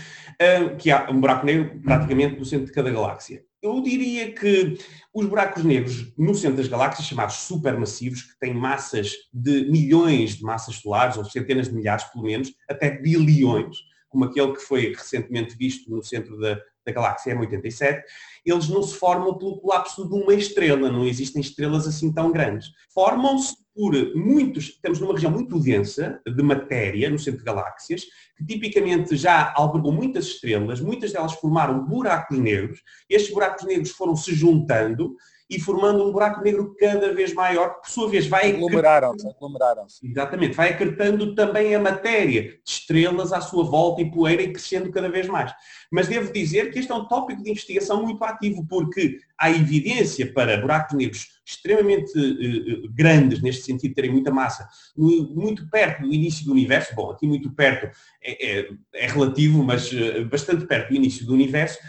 Que 0.79 0.89
há 0.89 1.07
um 1.07 1.21
buraco 1.21 1.45
negro 1.45 1.79
praticamente 1.83 2.39
no 2.39 2.43
centro 2.43 2.65
de 2.65 2.71
cada 2.71 2.89
galáxia. 2.89 3.43
Eu 3.61 3.79
diria 3.83 4.33
que 4.33 4.79
os 5.13 5.27
buracos 5.27 5.63
negros 5.63 6.11
no 6.17 6.33
centro 6.33 6.57
das 6.57 6.67
galáxias, 6.67 7.07
chamados 7.07 7.35
supermassivos, 7.35 8.23
que 8.23 8.39
têm 8.39 8.55
massas 8.55 9.11
de 9.31 9.69
milhões 9.69 10.37
de 10.37 10.41
massas 10.41 10.77
solares, 10.77 11.15
ou 11.15 11.23
centenas 11.25 11.67
de 11.69 11.75
milhares 11.75 12.05
pelo 12.05 12.25
menos, 12.25 12.51
até 12.67 12.89
bilhões, 12.89 13.77
como 14.07 14.25
aquele 14.25 14.53
que 14.53 14.61
foi 14.61 14.95
recentemente 14.95 15.55
visto 15.55 15.91
no 15.91 16.01
centro 16.01 16.39
da, 16.39 16.59
da 16.83 16.91
galáxia 16.91 17.35
M87, 17.35 18.01
eles 18.43 18.67
não 18.67 18.81
se 18.81 18.95
formam 18.95 19.37
pelo 19.37 19.59
colapso 19.59 20.09
de 20.09 20.15
uma 20.15 20.33
estrela, 20.33 20.91
não 20.91 21.05
existem 21.05 21.39
estrelas 21.39 21.85
assim 21.85 22.11
tão 22.11 22.31
grandes. 22.31 22.71
Formam-se 22.91 23.55
por 23.79 23.95
muitos, 24.13 24.65
estamos 24.65 24.99
numa 24.99 25.13
região 25.13 25.31
muito 25.31 25.57
densa 25.57 26.19
de 26.27 26.43
matéria, 26.43 27.09
no 27.09 27.17
centro 27.17 27.39
de 27.39 27.45
galáxias, 27.45 28.03
que 28.35 28.45
tipicamente 28.45 29.15
já 29.15 29.53
albergou 29.55 29.93
muitas 29.93 30.25
estrelas, 30.25 30.81
muitas 30.81 31.13
delas 31.13 31.31
formaram 31.35 31.85
buracos 31.85 32.37
negros, 32.37 32.81
estes 33.09 33.33
buracos 33.33 33.65
negros 33.65 33.91
foram 33.91 34.17
se 34.17 34.35
juntando 34.35 35.15
e 35.49 35.59
formando 35.59 36.07
um 36.07 36.11
buraco 36.11 36.41
negro 36.41 36.75
cada 36.79 37.11
vez 37.13 37.33
maior, 37.33 37.75
que 37.75 37.81
por 37.81 37.89
sua 37.89 38.09
vez 38.09 38.27
vai... 38.27 38.51
Aglomeraram-se, 38.51 39.27
aglomeraram-se. 39.27 40.07
Exatamente, 40.07 40.55
vai 40.55 40.69
acartando 40.69 41.33
também 41.33 41.73
a 41.73 41.79
matéria 41.79 42.43
de 42.43 42.59
estrelas 42.65 43.33
à 43.33 43.41
sua 43.41 43.63
volta 43.63 44.01
e 44.01 44.11
poeira 44.11 44.43
e 44.43 44.53
crescendo 44.53 44.91
cada 44.91 45.09
vez 45.09 45.27
mais. 45.27 45.51
Mas 45.91 46.07
devo 46.07 46.31
dizer 46.31 46.71
que 46.71 46.77
este 46.77 46.91
é 46.91 46.95
um 46.95 47.05
tópico 47.05 47.41
de 47.41 47.49
investigação 47.49 48.03
muito 48.03 48.23
ativo, 48.23 48.63
porque 48.67 49.17
há 49.39 49.49
evidência 49.49 50.31
para 50.31 50.57
buracos 50.57 50.95
negros 50.95 51.27
extremamente 51.43 52.11
uh, 52.15 52.91
grandes, 52.91 53.41
neste 53.41 53.63
sentido, 53.63 53.95
terem 53.95 54.11
muita 54.11 54.29
massa, 54.29 54.67
muito 54.95 55.67
perto 55.69 56.03
do 56.03 56.13
início 56.13 56.45
do 56.45 56.51
universo, 56.51 56.93
bom, 56.93 57.09
aqui 57.09 57.25
muito 57.25 57.51
perto 57.51 57.89
é, 58.21 58.59
é, 58.59 58.69
é 58.93 59.07
relativo, 59.07 59.63
mas 59.63 59.91
uh, 59.91 60.25
bastante 60.29 60.67
perto 60.67 60.89
do 60.89 60.95
início 60.95 61.25
do 61.25 61.33
universo, 61.33 61.79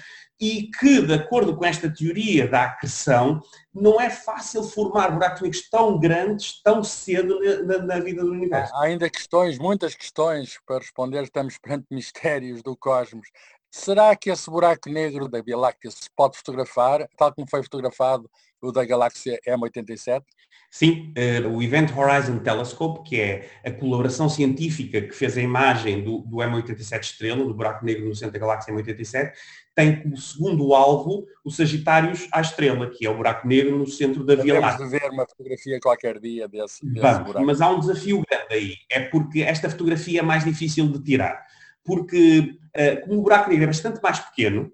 e 0.41 0.71
que, 0.79 1.03
de 1.03 1.13
acordo 1.13 1.55
com 1.55 1.65
esta 1.65 1.93
teoria 1.93 2.49
da 2.49 2.65
acreção, 2.65 3.43
não 3.75 4.01
é 4.01 4.09
fácil 4.09 4.63
formar 4.63 5.11
buracos 5.11 5.43
negros 5.43 5.69
tão 5.69 5.99
grandes 5.99 6.63
tão 6.63 6.83
cedo 6.83 7.39
na, 7.65 7.79
na, 7.79 8.01
vida 8.01 8.25
do 8.25 8.33
universo. 8.33 8.75
Há 8.75 8.85
ainda 8.85 9.11
questões, 9.11 9.59
muitas 9.59 9.95
questões 9.95 10.59
para 10.67 10.79
responder, 10.79 11.23
estamos 11.23 11.59
perante 11.59 11.87
mistérios 11.91 12.63
do 12.63 12.77
cosmos. 12.77 13.29
Será 13.71 14.17
que 14.17 14.31
esse 14.31 14.51
buraco 14.51 14.89
negro 14.89 15.29
da 15.29 15.41
Via 15.43 15.57
Láctea 15.57 15.91
se 15.91 16.11
pode 16.17 16.37
fotografar, 16.37 17.07
tal 17.17 17.33
como 17.33 17.49
foi 17.49 17.63
fotografado 17.63 18.29
o 18.61 18.73
da 18.73 18.85
galáxia 18.85 19.39
M87? 19.47 20.23
Sim, 20.71 21.13
uh, 21.19 21.49
o 21.49 21.61
Event 21.61 21.91
Horizon 21.97 22.39
Telescope, 22.39 23.03
que 23.03 23.21
é 23.21 23.51
a 23.65 23.73
colaboração 23.73 24.29
científica 24.29 25.01
que 25.03 25.13
fez 25.13 25.37
a 25.37 25.43
imagem 25.43 26.05
do, 26.05 26.19
do 26.19 26.37
M87 26.37 27.01
estrela, 27.01 27.45
do 27.45 27.53
buraco 27.53 27.85
negro 27.85 28.07
no 28.07 28.15
centro 28.15 28.35
da 28.35 28.39
galáxia 28.39 28.73
M87, 28.73 29.33
tem 29.75 30.01
como 30.01 30.17
segundo 30.17 30.73
alvo 30.73 31.27
o 31.45 31.51
Sagitários 31.51 32.29
à 32.33 32.41
estrela, 32.41 32.89
que 32.89 33.05
é 33.05 33.11
o 33.11 33.17
buraco 33.17 33.49
negro 33.49 33.77
no 33.77 33.87
centro 33.87 34.23
da 34.23 34.37
Via 34.37 34.61
Láctea. 34.61 34.87
de 34.87 34.93
ver 34.93 35.11
uma 35.11 35.27
fotografia 35.27 35.81
qualquer 35.81 36.21
dia 36.21 36.47
desse, 36.47 36.87
desse 36.87 37.01
Vamos, 37.01 37.27
buraco. 37.27 37.47
Mas 37.47 37.61
há 37.61 37.69
um 37.69 37.81
desafio 37.81 38.23
grande 38.31 38.55
aí, 38.55 38.77
é 38.89 39.01
porque 39.01 39.43
esta 39.43 39.69
fotografia 39.69 40.21
é 40.21 40.23
mais 40.23 40.45
difícil 40.45 40.87
de 40.87 41.03
tirar. 41.03 41.45
Porque 41.83 42.59
uh, 42.77 43.01
como 43.05 43.19
o 43.19 43.23
buraco 43.23 43.51
negro 43.51 43.65
é 43.65 43.67
bastante 43.67 44.01
mais 44.01 44.21
pequeno, 44.21 44.73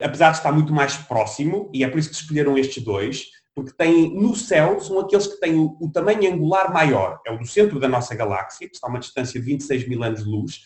apesar 0.00 0.32
de 0.32 0.38
estar 0.38 0.50
muito 0.50 0.72
mais 0.72 0.96
próximo, 0.96 1.70
e 1.72 1.84
é 1.84 1.88
por 1.88 2.00
isso 2.00 2.10
que 2.10 2.16
escolheram 2.16 2.58
estes 2.58 2.82
dois, 2.82 3.35
porque 3.56 3.72
tem 3.72 4.14
no 4.14 4.36
céu, 4.36 4.78
são 4.82 5.00
aqueles 5.00 5.26
que 5.26 5.40
têm 5.40 5.58
o, 5.58 5.78
o, 5.80 5.90
tamanho 5.90 6.30
angular 6.30 6.70
maior. 6.70 7.18
É 7.26 7.32
o 7.32 7.38
do 7.38 7.46
centro 7.46 7.80
da 7.80 7.88
nossa 7.88 8.14
galáxia, 8.14 8.68
que 8.68 8.74
está 8.74 8.86
a 8.86 8.90
uma 8.90 9.00
distância 9.00 9.40
de 9.40 9.46
26 9.46 9.88
mil 9.88 10.04
anos 10.04 10.22
de 10.22 10.28
luz, 10.28 10.60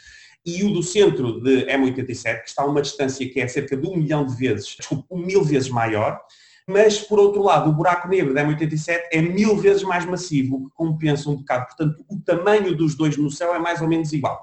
e 0.44 0.64
o 0.64 0.72
do 0.72 0.82
centro 0.82 1.40
de 1.40 1.66
M87, 1.66 2.42
que 2.42 2.48
está 2.48 2.62
a 2.62 2.66
uma 2.66 2.82
distância 2.82 3.28
que 3.30 3.40
é 3.40 3.46
cerca 3.46 3.76
de 3.76 3.86
um 3.86 3.96
milhão 3.96 4.26
de 4.26 4.34
vezes, 4.34 4.74
desculpe, 4.76 5.04
um 5.08 5.18
mil 5.18 5.44
vezes 5.44 5.68
maior, 5.68 6.20
mas 6.66 6.98
por 6.98 7.20
outro 7.20 7.42
lado, 7.44 7.70
o 7.70 7.72
buraco 7.72 8.08
negro 8.08 8.34
da 8.34 8.44
M87 8.44 9.02
é 9.12 9.22
mil 9.22 9.56
vezes 9.56 9.84
mais 9.84 10.04
massivo, 10.04 10.56
o 10.56 10.64
que 10.64 10.74
compensa 10.74 11.30
um 11.30 11.36
bocado. 11.36 11.66
Portanto, 11.66 12.04
o 12.08 12.20
tamanho 12.20 12.76
dos 12.76 12.96
dois 12.96 13.16
no 13.16 13.30
céu 13.30 13.54
é 13.54 13.58
mais 13.60 13.80
ou 13.80 13.86
menos 13.86 14.12
igual. 14.12 14.42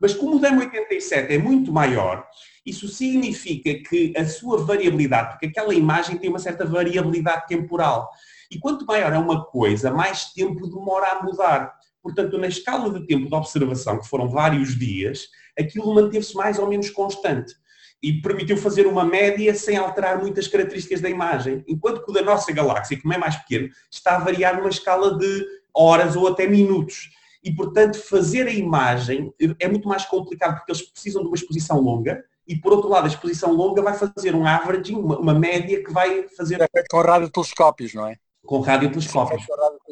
Mas 0.00 0.14
como 0.14 0.36
o 0.36 0.38
da 0.38 0.52
M87 0.52 1.30
é 1.30 1.38
muito 1.38 1.72
maior, 1.72 2.24
isso 2.68 2.88
significa 2.88 3.74
que 3.88 4.12
a 4.16 4.26
sua 4.26 4.58
variabilidade, 4.58 5.30
porque 5.30 5.46
aquela 5.46 5.74
imagem 5.74 6.16
tem 6.16 6.28
uma 6.28 6.38
certa 6.38 6.64
variabilidade 6.64 7.46
temporal. 7.46 8.10
E 8.50 8.58
quanto 8.58 8.86
maior 8.86 9.12
é 9.12 9.18
uma 9.18 9.44
coisa, 9.44 9.90
mais 9.90 10.32
tempo 10.32 10.66
demora 10.68 11.12
a 11.12 11.22
mudar. 11.22 11.74
Portanto, 12.02 12.38
na 12.38 12.46
escala 12.46 12.90
de 12.90 13.06
tempo 13.06 13.28
de 13.28 13.34
observação, 13.34 13.98
que 13.98 14.08
foram 14.08 14.28
vários 14.28 14.78
dias, 14.78 15.28
aquilo 15.58 15.94
manteve-se 15.94 16.34
mais 16.34 16.58
ou 16.58 16.68
menos 16.68 16.90
constante. 16.90 17.54
E 18.02 18.22
permitiu 18.22 18.56
fazer 18.56 18.86
uma 18.86 19.04
média 19.04 19.52
sem 19.54 19.76
alterar 19.76 20.20
muitas 20.20 20.46
características 20.46 21.00
da 21.00 21.10
imagem. 21.10 21.64
Enquanto 21.66 22.04
que 22.04 22.10
o 22.10 22.14
da 22.14 22.22
nossa 22.22 22.52
galáxia, 22.52 23.00
como 23.00 23.12
é 23.12 23.18
mais 23.18 23.36
pequeno, 23.36 23.68
está 23.90 24.16
a 24.16 24.20
variar 24.20 24.56
numa 24.56 24.68
escala 24.68 25.18
de 25.18 25.44
horas 25.74 26.16
ou 26.16 26.28
até 26.28 26.46
minutos. 26.46 27.10
E, 27.42 27.54
portanto, 27.54 27.98
fazer 27.98 28.46
a 28.46 28.52
imagem 28.52 29.32
é 29.58 29.68
muito 29.68 29.88
mais 29.88 30.04
complicado 30.04 30.56
porque 30.56 30.72
eles 30.72 30.82
precisam 30.82 31.22
de 31.22 31.28
uma 31.28 31.36
exposição 31.36 31.80
longa, 31.80 32.24
e 32.48 32.56
por 32.56 32.72
outro 32.72 32.88
lado 32.88 33.04
a 33.04 33.08
exposição 33.08 33.52
longa 33.52 33.82
vai 33.82 33.92
fazer 33.92 34.34
um 34.34 34.46
averaging, 34.46 34.96
uma, 34.96 35.18
uma 35.18 35.34
média 35.34 35.84
que 35.84 35.92
vai 35.92 36.26
fazer... 36.36 36.60
É 36.62 36.68
com 36.88 37.00
radiotelescópios, 37.00 37.92
não 37.92 38.06
é? 38.06 38.16
Com 38.46 38.60
radiotelescópios. 38.60 39.44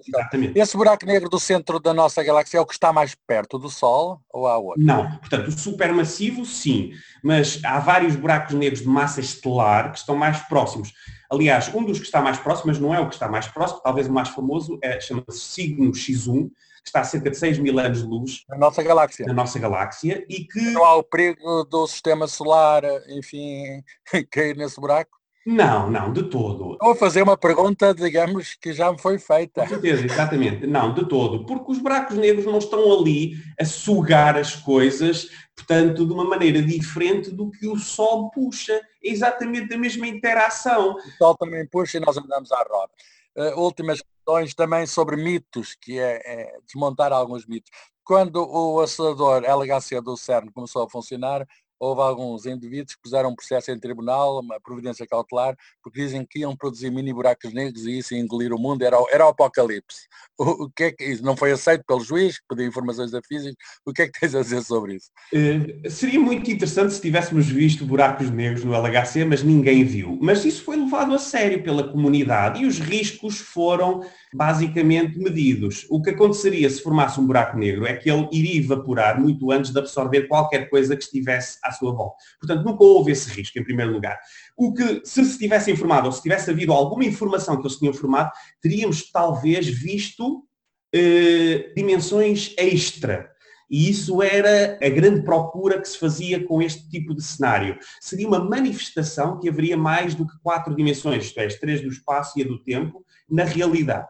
Exatamente. 0.06 0.58
Esse 0.58 0.76
buraco 0.76 1.04
negro 1.04 1.28
do 1.28 1.38
centro 1.38 1.78
da 1.78 1.92
nossa 1.92 2.24
galáxia 2.24 2.56
é 2.56 2.60
o 2.60 2.66
que 2.66 2.72
está 2.72 2.92
mais 2.92 3.14
perto 3.26 3.58
do 3.58 3.68
Sol 3.68 4.20
ou 4.32 4.46
há 4.46 4.56
outro? 4.56 4.82
Não, 4.82 5.10
portanto, 5.18 5.48
o 5.48 5.52
supermassivo 5.52 6.46
sim, 6.46 6.92
mas 7.22 7.60
há 7.62 7.78
vários 7.78 8.16
buracos 8.16 8.54
negros 8.54 8.80
de 8.80 8.88
massa 8.88 9.20
estelar 9.20 9.92
que 9.92 9.98
estão 9.98 10.16
mais 10.16 10.38
próximos. 10.48 10.94
Aliás, 11.30 11.72
um 11.74 11.84
dos 11.84 11.98
que 11.98 12.06
está 12.06 12.22
mais 12.22 12.38
próximo, 12.38 12.68
mas 12.68 12.78
não 12.78 12.94
é 12.94 13.00
o 13.00 13.08
que 13.08 13.14
está 13.14 13.28
mais 13.28 13.48
próximo, 13.48 13.80
talvez 13.82 14.06
o 14.06 14.12
mais 14.12 14.28
famoso, 14.28 14.78
é, 14.82 14.98
chama-se 15.00 15.40
Signo 15.40 15.90
X1, 15.90 16.48
que 16.86 16.90
está 16.90 17.00
a 17.00 17.04
cerca 17.04 17.30
de 17.30 17.36
6 17.36 17.58
mil 17.58 17.76
anos 17.80 18.02
de 18.02 18.08
luz. 18.08 18.44
Na 18.48 18.56
nossa 18.56 18.80
galáxia. 18.80 19.26
Na 19.26 19.34
nossa 19.34 19.58
galáxia 19.58 20.24
e 20.28 20.44
que... 20.44 20.60
Não 20.70 20.84
há 20.84 20.94
o 20.94 21.02
perigo 21.02 21.64
do 21.64 21.84
sistema 21.88 22.28
solar, 22.28 22.84
enfim, 23.08 23.82
cair 24.30 24.56
nesse 24.56 24.80
buraco? 24.80 25.16
Não, 25.44 25.90
não, 25.90 26.12
de 26.12 26.24
todo. 26.24 26.76
Vou 26.80 26.94
fazer 26.96 27.22
uma 27.22 27.36
pergunta, 27.36 27.94
digamos, 27.94 28.54
que 28.54 28.72
já 28.72 28.90
me 28.90 29.00
foi 29.00 29.16
feita. 29.16 29.62
Com 29.62 29.68
certeza, 29.68 30.04
exatamente. 30.04 30.66
Não, 30.66 30.92
de 30.92 31.08
todo. 31.08 31.44
Porque 31.44 31.70
os 31.70 31.78
buracos 31.78 32.16
negros 32.16 32.44
não 32.44 32.58
estão 32.58 32.98
ali 32.98 33.34
a 33.60 33.64
sugar 33.64 34.36
as 34.36 34.56
coisas, 34.56 35.28
portanto, 35.56 36.04
de 36.04 36.12
uma 36.12 36.24
maneira 36.24 36.60
diferente 36.60 37.30
do 37.30 37.48
que 37.50 37.68
o 37.68 37.76
Sol 37.76 38.30
puxa. 38.30 38.74
É 38.74 39.08
exatamente 39.08 39.72
a 39.72 39.78
mesma 39.78 40.08
interação. 40.08 40.96
O 40.96 41.10
Sol 41.18 41.36
também 41.36 41.64
puxa 41.66 41.98
e 41.98 42.00
nós 42.00 42.16
andamos 42.16 42.50
à 42.50 42.64
roda. 42.68 42.92
Uh, 43.36 43.60
últimas 43.60 44.02
questões 44.26 44.54
também 44.54 44.86
sobre 44.86 45.16
mitos, 45.16 45.76
que 45.80 45.98
é, 46.00 46.20
é 46.24 46.58
desmontar 46.66 47.12
alguns 47.12 47.46
mitos. 47.46 47.70
Quando 48.04 48.44
o 48.44 48.80
acelerador 48.80 49.44
LHC 49.44 50.00
do 50.00 50.16
CERN 50.16 50.50
começou 50.52 50.82
a 50.82 50.90
funcionar, 50.90 51.46
houve 51.78 52.00
alguns 52.00 52.46
indivíduos 52.46 52.94
que 52.94 53.02
puseram 53.02 53.30
um 53.30 53.36
processo 53.36 53.70
em 53.70 53.78
tribunal, 53.78 54.40
uma 54.40 54.60
providência 54.60 55.06
cautelar, 55.06 55.56
porque 55.82 56.00
dizem 56.00 56.26
que 56.28 56.40
iam 56.40 56.56
produzir 56.56 56.90
mini 56.90 57.12
buracos 57.12 57.52
negros 57.52 57.86
e 57.86 57.98
isso 57.98 58.14
engolir 58.14 58.52
o 58.52 58.58
mundo, 58.58 58.82
era, 58.82 58.96
era 59.10 59.26
o 59.26 59.28
apocalipse. 59.28 60.06
O, 60.38 60.64
o 60.64 60.70
que 60.70 60.84
é 60.84 60.92
que 60.92 61.04
isso 61.04 61.22
não 61.22 61.36
foi 61.36 61.52
aceito 61.52 61.84
pelo 61.86 62.00
juiz, 62.00 62.38
que 62.38 62.44
pediu 62.48 62.66
informações 62.66 63.10
da 63.10 63.20
física, 63.22 63.56
o 63.84 63.92
que 63.92 64.02
é 64.02 64.06
que 64.06 64.18
tens 64.18 64.34
a 64.34 64.42
dizer 64.42 64.62
sobre 64.62 64.96
isso? 64.96 65.10
Uh, 65.32 65.90
seria 65.90 66.20
muito 66.20 66.50
interessante 66.50 66.94
se 66.94 67.00
tivéssemos 67.00 67.46
visto 67.46 67.84
buracos 67.84 68.30
negros 68.30 68.64
no 68.64 68.74
LHC, 68.74 69.24
mas 69.24 69.42
ninguém 69.42 69.84
viu. 69.84 70.18
Mas 70.20 70.44
isso 70.44 70.62
foi 70.62 70.76
levado 70.76 71.14
a 71.14 71.18
sério 71.18 71.62
pela 71.62 71.88
comunidade 71.88 72.62
e 72.62 72.66
os 72.66 72.78
riscos 72.78 73.38
foram 73.38 74.04
basicamente 74.32 75.18
medidos. 75.18 75.86
O 75.88 76.02
que 76.02 76.10
aconteceria 76.10 76.68
se 76.68 76.82
formasse 76.82 77.18
um 77.18 77.26
buraco 77.26 77.56
negro 77.56 77.86
é 77.86 77.94
que 77.94 78.10
ele 78.10 78.28
iria 78.32 78.60
evaporar 78.60 79.20
muito 79.20 79.50
antes 79.50 79.72
de 79.72 79.78
absorver 79.78 80.28
qualquer 80.28 80.68
coisa 80.68 80.96
que 80.96 81.04
estivesse 81.04 81.58
à 81.66 81.72
sua 81.72 81.92
volta. 81.92 82.16
Portanto, 82.40 82.64
nunca 82.64 82.84
houve 82.84 83.12
esse 83.12 83.30
risco, 83.30 83.58
em 83.58 83.64
primeiro 83.64 83.92
lugar. 83.92 84.18
O 84.56 84.72
que, 84.72 85.02
se 85.04 85.24
se 85.24 85.38
tivesse 85.38 85.70
informado, 85.70 86.06
ou 86.06 86.12
se 86.12 86.22
tivesse 86.22 86.50
havido 86.50 86.72
alguma 86.72 87.04
informação 87.04 87.56
que 87.56 87.66
eles 87.66 87.78
tinham 87.78 87.92
formado, 87.92 88.30
teríamos 88.60 89.10
talvez 89.10 89.66
visto 89.66 90.44
eh, 90.92 91.72
dimensões 91.76 92.54
extra. 92.56 93.30
E 93.68 93.90
isso 93.90 94.22
era 94.22 94.78
a 94.80 94.88
grande 94.88 95.22
procura 95.22 95.80
que 95.80 95.88
se 95.88 95.98
fazia 95.98 96.44
com 96.44 96.62
este 96.62 96.88
tipo 96.88 97.14
de 97.14 97.22
cenário. 97.22 97.76
Seria 98.00 98.28
uma 98.28 98.38
manifestação 98.38 99.40
que 99.40 99.48
haveria 99.48 99.76
mais 99.76 100.14
do 100.14 100.26
que 100.26 100.38
quatro 100.40 100.74
dimensões, 100.74 101.24
isto 101.24 101.40
é, 101.40 101.46
as 101.46 101.56
três 101.56 101.80
do 101.82 101.88
espaço 101.88 102.38
e 102.38 102.42
a 102.42 102.46
do 102.46 102.62
tempo, 102.62 103.04
na 103.28 103.44
realidade. 103.44 104.06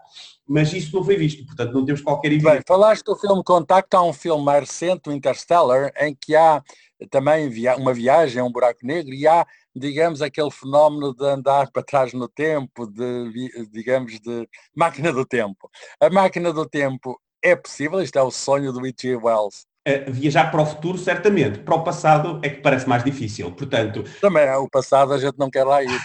Mas 0.46 0.72
isso 0.72 0.94
não 0.94 1.02
foi 1.02 1.16
visto, 1.16 1.44
portanto 1.46 1.72
não 1.72 1.84
temos 1.84 2.02
qualquer 2.02 2.28
evidência. 2.28 2.56
Bem, 2.56 2.62
falaste 2.68 3.02
do 3.02 3.16
filme 3.16 3.42
Contacto, 3.42 3.96
há 3.96 4.02
um 4.02 4.12
filme 4.12 4.44
mais 4.44 4.60
recente, 4.60 5.08
o 5.08 5.12
Interstellar, 5.12 5.90
em 5.98 6.14
que 6.14 6.36
há 6.36 6.62
também 7.10 7.50
uma 7.78 7.92
viagem 7.92 8.40
a 8.40 8.44
um 8.44 8.50
buraco 8.50 8.80
negro 8.82 9.14
e 9.14 9.26
há, 9.26 9.46
digamos, 9.74 10.22
aquele 10.22 10.50
fenómeno 10.50 11.14
de 11.14 11.24
andar 11.24 11.70
para 11.70 11.82
trás 11.82 12.12
no 12.12 12.28
tempo, 12.28 12.86
de, 12.86 13.68
digamos, 13.70 14.18
de 14.20 14.48
máquina 14.74 15.12
do 15.12 15.24
tempo. 15.24 15.70
A 16.00 16.08
máquina 16.08 16.52
do 16.52 16.68
tempo 16.68 17.20
é 17.42 17.54
possível, 17.54 18.00
isto 18.00 18.18
é 18.18 18.22
o 18.22 18.30
sonho 18.30 18.72
do 18.72 18.80
H.G. 18.80 19.16
Wells, 19.16 19.66
viajar 20.08 20.50
para 20.50 20.62
o 20.62 20.66
futuro, 20.66 20.98
certamente. 20.98 21.60
Para 21.60 21.74
o 21.74 21.84
passado 21.84 22.40
é 22.42 22.48
que 22.48 22.60
parece 22.60 22.88
mais 22.88 23.04
difícil. 23.04 23.50
Portanto. 23.52 24.04
Também 24.20 24.44
é 24.44 24.56
o 24.56 24.68
passado, 24.68 25.12
a 25.12 25.18
gente 25.18 25.38
não 25.38 25.48
quer 25.48 25.64
lá 25.64 25.82
ir. 25.82 26.00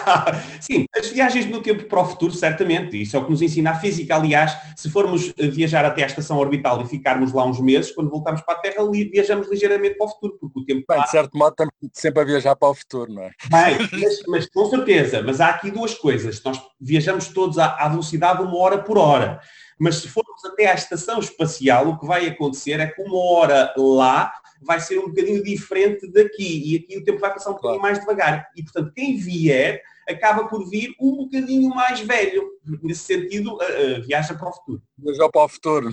Sim, 0.60 0.86
as 0.96 1.08
viagens 1.08 1.46
no 1.46 1.60
tempo 1.62 1.84
para 1.84 2.00
o 2.00 2.04
futuro, 2.04 2.32
certamente. 2.32 3.00
Isso 3.00 3.16
é 3.16 3.20
o 3.20 3.24
que 3.24 3.30
nos 3.30 3.42
ensina 3.42 3.72
a 3.72 3.74
física. 3.74 4.16
Aliás, 4.16 4.56
se 4.76 4.90
formos 4.90 5.32
eh, 5.38 5.48
viajar 5.48 5.84
até 5.84 6.02
a 6.02 6.06
estação 6.06 6.38
orbital 6.38 6.80
e 6.82 6.86
ficarmos 6.86 7.32
lá 7.32 7.44
uns 7.44 7.60
meses, 7.60 7.92
quando 7.92 8.10
voltamos 8.10 8.40
para 8.40 8.54
a 8.54 8.58
Terra, 8.58 8.90
viajamos 8.90 9.50
ligeiramente 9.50 9.96
para 9.96 10.06
o 10.06 10.10
futuro, 10.10 10.38
porque 10.40 10.58
o 10.58 10.64
tempo. 10.64 10.84
Bem, 10.88 11.02
de 11.02 11.10
certo 11.10 11.36
modo, 11.36 11.50
estamos 11.50 11.74
sempre 11.92 12.22
a 12.22 12.24
viajar 12.24 12.56
para 12.56 12.68
o 12.68 12.74
futuro, 12.74 13.12
não 13.12 13.22
é? 13.22 13.30
Bem, 13.50 13.88
mas, 14.00 14.22
mas 14.28 14.48
com 14.48 14.66
certeza. 14.66 15.22
Mas 15.22 15.40
há 15.40 15.48
aqui 15.48 15.70
duas 15.70 15.94
coisas. 15.94 16.42
Nós 16.42 16.60
viajamos 16.80 17.28
todos 17.28 17.58
à, 17.58 17.76
à 17.78 17.88
velocidade 17.88 18.42
uma 18.42 18.56
hora 18.58 18.78
por 18.78 18.98
hora. 18.98 19.40
Mas 19.78 19.96
se 19.96 20.08
formos 20.08 20.44
até 20.44 20.66
à 20.66 20.74
estação 20.74 21.18
espacial, 21.18 21.88
o 21.88 21.98
que 21.98 22.06
vai 22.06 22.26
acontecer 22.26 22.80
é 22.80 22.86
que 22.86 23.02
uma 23.02 23.18
hora 23.18 23.74
lá 23.76 24.32
vai 24.62 24.80
ser 24.80 24.98
um 24.98 25.08
bocadinho 25.08 25.42
diferente 25.42 26.10
daqui 26.10 26.62
e 26.64 26.76
aqui 26.76 26.96
o 26.96 27.04
tempo 27.04 27.18
vai 27.18 27.32
passar 27.32 27.50
um 27.50 27.54
bocadinho 27.54 27.82
mais 27.82 27.98
devagar. 27.98 28.48
E, 28.56 28.62
portanto, 28.62 28.92
quem 28.94 29.16
vier 29.16 29.82
acaba 30.08 30.46
por 30.46 30.68
vir 30.68 30.94
um 31.00 31.16
bocadinho 31.16 31.68
mais 31.70 32.00
velho. 32.00 32.48
Nesse 32.82 33.02
sentido, 33.02 33.54
uh, 33.54 33.98
uh, 33.98 34.02
viaja 34.06 34.34
para 34.34 34.48
o 34.48 34.52
futuro. 34.52 34.82
Viaja 34.96 35.28
para 35.28 35.44
o 35.44 35.48
futuro, 35.48 35.90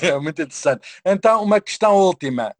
é? 0.00 0.06
é 0.08 0.18
muito 0.18 0.40
interessante. 0.40 0.86
Então, 1.04 1.42
uma 1.42 1.60
questão 1.60 1.94
última. 1.96 2.54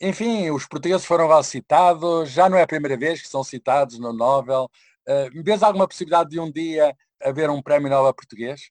Enfim, 0.00 0.50
os 0.50 0.66
portugueses 0.66 1.04
foram 1.04 1.26
lá 1.26 1.42
citados, 1.42 2.30
já 2.30 2.48
não 2.48 2.56
é 2.56 2.62
a 2.62 2.66
primeira 2.66 2.96
vez 2.96 3.20
que 3.20 3.28
são 3.28 3.42
citados 3.42 3.98
no 3.98 4.12
Nobel. 4.12 4.70
Uh, 5.08 5.42
vês 5.42 5.62
alguma 5.62 5.88
possibilidade 5.88 6.30
de 6.30 6.38
um 6.38 6.50
dia 6.50 6.94
haver 7.20 7.50
um 7.50 7.62
prémio 7.62 7.90
Nobel 7.90 8.14
português? 8.14 8.70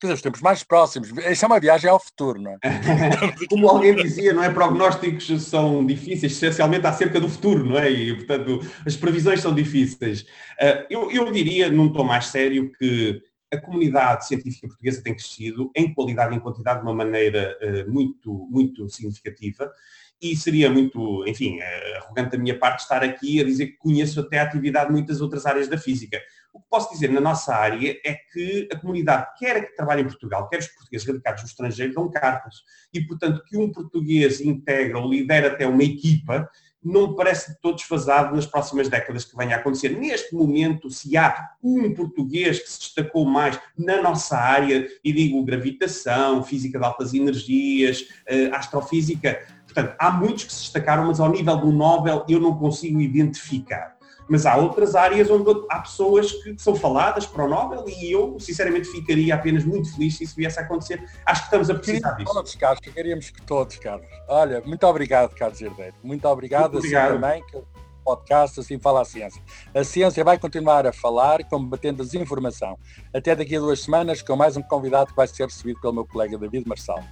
Quer 0.00 0.06
dizer, 0.06 0.14
os 0.14 0.22
tempos 0.22 0.40
mais 0.40 0.62
próximos. 0.62 1.10
Isso 1.10 1.44
é 1.44 1.48
uma 1.48 1.60
viagem 1.60 1.90
ao 1.90 1.98
futuro, 1.98 2.40
não 2.40 2.52
é? 2.52 2.58
Como 3.48 3.68
alguém 3.68 3.96
dizia, 3.96 4.32
não 4.32 4.42
é? 4.44 4.50
Prognósticos 4.50 5.42
são 5.42 5.84
difíceis, 5.84 6.32
essencialmente 6.32 6.86
acerca 6.86 7.20
do 7.20 7.28
futuro, 7.28 7.64
não 7.64 7.78
é? 7.78 7.90
E, 7.90 8.14
portanto, 8.14 8.60
as 8.86 8.96
previsões 8.96 9.40
são 9.40 9.54
difíceis. 9.54 10.24
Ah, 10.60 10.86
eu, 10.88 11.10
eu 11.10 11.30
diria, 11.32 11.70
num 11.70 11.92
tom 11.92 12.04
mais 12.04 12.26
sério, 12.26 12.70
que 12.78 13.20
a 13.52 13.58
comunidade 13.58 14.26
científica 14.26 14.68
portuguesa 14.68 15.02
tem 15.02 15.14
crescido 15.14 15.70
em 15.74 15.92
qualidade 15.92 16.34
e 16.34 16.36
em 16.36 16.40
quantidade 16.40 16.80
de 16.80 16.84
uma 16.84 16.94
maneira 16.94 17.56
uh, 17.62 17.90
muito, 17.90 18.46
muito 18.50 18.88
significativa 18.90 19.72
e 20.20 20.36
seria 20.36 20.70
muito, 20.70 21.26
enfim, 21.26 21.58
uh, 21.58 21.96
arrogante 22.02 22.32
da 22.32 22.38
minha 22.38 22.58
parte 22.58 22.80
estar 22.80 23.02
aqui 23.02 23.40
a 23.40 23.44
dizer 23.44 23.68
que 23.68 23.78
conheço 23.78 24.20
até 24.20 24.38
a 24.38 24.42
atividade 24.42 24.88
de 24.88 24.92
muitas 24.92 25.20
outras 25.20 25.46
áreas 25.46 25.68
da 25.68 25.78
física. 25.78 26.20
O 26.52 26.60
que 26.60 26.66
posso 26.70 26.90
dizer 26.92 27.10
na 27.10 27.20
nossa 27.20 27.54
área 27.54 27.98
é 28.04 28.14
que 28.14 28.68
a 28.72 28.78
comunidade, 28.78 29.26
quer 29.38 29.66
que 29.66 29.76
trabalhe 29.76 30.02
em 30.02 30.06
Portugal, 30.06 30.48
quer 30.48 30.60
os 30.60 30.68
portugueses 30.68 31.06
radicados 31.06 31.42
no 31.42 31.48
estrangeiro, 31.48 31.94
dão 31.94 32.10
cartas. 32.10 32.62
E, 32.92 33.00
portanto, 33.02 33.42
que 33.44 33.56
um 33.56 33.70
português 33.70 34.40
integra 34.40 34.98
ou 34.98 35.10
lidera 35.10 35.48
até 35.48 35.66
uma 35.66 35.84
equipa, 35.84 36.50
não 36.82 37.08
me 37.08 37.16
parece 37.16 37.52
de 37.52 37.60
todo 37.60 37.76
desfasado 37.76 38.34
nas 38.34 38.46
próximas 38.46 38.88
décadas 38.88 39.24
que 39.24 39.36
venha 39.36 39.56
a 39.56 39.58
acontecer. 39.58 39.90
Neste 39.90 40.34
momento, 40.34 40.88
se 40.90 41.16
há 41.16 41.50
um 41.62 41.92
português 41.92 42.60
que 42.60 42.70
se 42.70 42.78
destacou 42.78 43.24
mais 43.24 43.58
na 43.76 44.00
nossa 44.00 44.36
área, 44.36 44.88
e 45.04 45.12
digo 45.12 45.44
gravitação, 45.44 46.42
física 46.42 46.78
de 46.78 46.84
altas 46.84 47.12
energias, 47.12 48.08
eh, 48.26 48.48
astrofísica, 48.52 49.44
portanto, 49.64 49.94
há 49.98 50.10
muitos 50.10 50.44
que 50.44 50.52
se 50.52 50.60
destacaram, 50.60 51.06
mas 51.06 51.20
ao 51.20 51.30
nível 51.30 51.56
do 51.56 51.72
Nobel 51.72 52.24
eu 52.28 52.40
não 52.40 52.56
consigo 52.56 53.00
identificar 53.00 53.97
mas 54.28 54.44
há 54.44 54.56
outras 54.56 54.94
áreas 54.94 55.30
onde 55.30 55.50
há 55.70 55.80
pessoas 55.80 56.30
que 56.32 56.54
são 56.58 56.74
faladas 56.74 57.26
para 57.26 57.44
o 57.44 57.48
Nobel 57.48 57.84
e 57.88 58.12
eu, 58.12 58.38
sinceramente, 58.38 58.88
ficaria 58.88 59.34
apenas 59.34 59.64
muito 59.64 59.92
feliz 59.92 60.16
se 60.16 60.24
isso 60.24 60.36
viesse 60.36 60.58
a 60.58 60.62
acontecer. 60.62 61.02
Acho 61.24 61.40
que 61.42 61.46
estamos 61.46 61.70
a 61.70 61.74
precisar 61.74 62.12
disso. 62.12 62.32
Todos, 62.32 62.54
Carlos, 62.54 62.80
queríamos 62.80 63.30
que 63.30 63.42
todos, 63.42 63.76
Carlos. 63.76 64.06
Olha, 64.28 64.60
muito 64.64 64.86
obrigado, 64.86 65.34
Carlos 65.34 65.60
Herdeiro. 65.60 65.94
Muito 66.02 66.26
obrigado, 66.28 66.72
muito 66.72 66.78
obrigado. 66.78 67.12
Assim 67.12 67.20
também, 67.20 67.46
que 67.46 67.56
o 67.56 67.64
podcast 68.04 68.60
assim 68.60 68.78
fala 68.78 69.02
a 69.02 69.04
ciência. 69.04 69.42
A 69.74 69.84
ciência 69.84 70.24
vai 70.24 70.38
continuar 70.38 70.86
a 70.86 70.92
falar, 70.92 71.44
combatendo 71.44 72.02
a 72.02 72.04
desinformação. 72.04 72.78
Até 73.14 73.34
daqui 73.34 73.56
a 73.56 73.60
duas 73.60 73.80
semanas, 73.80 74.22
com 74.22 74.36
mais 74.36 74.56
um 74.56 74.62
convidado 74.62 75.10
que 75.10 75.16
vai 75.16 75.26
ser 75.26 75.44
recebido 75.44 75.80
pelo 75.80 75.92
meu 75.92 76.06
colega 76.06 76.38
David 76.38 76.66
Marçal. 76.66 77.02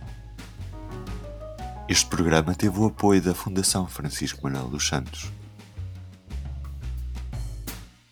Este 1.89 2.07
programa 2.07 2.55
teve 2.55 2.79
o 2.81 2.87
apoio 2.87 3.23
da 3.23 3.35
Fundação 3.35 3.87
Francisco 3.87 4.41
Manuel 4.43 4.69
dos 4.69 4.89
Santos. 4.89 5.31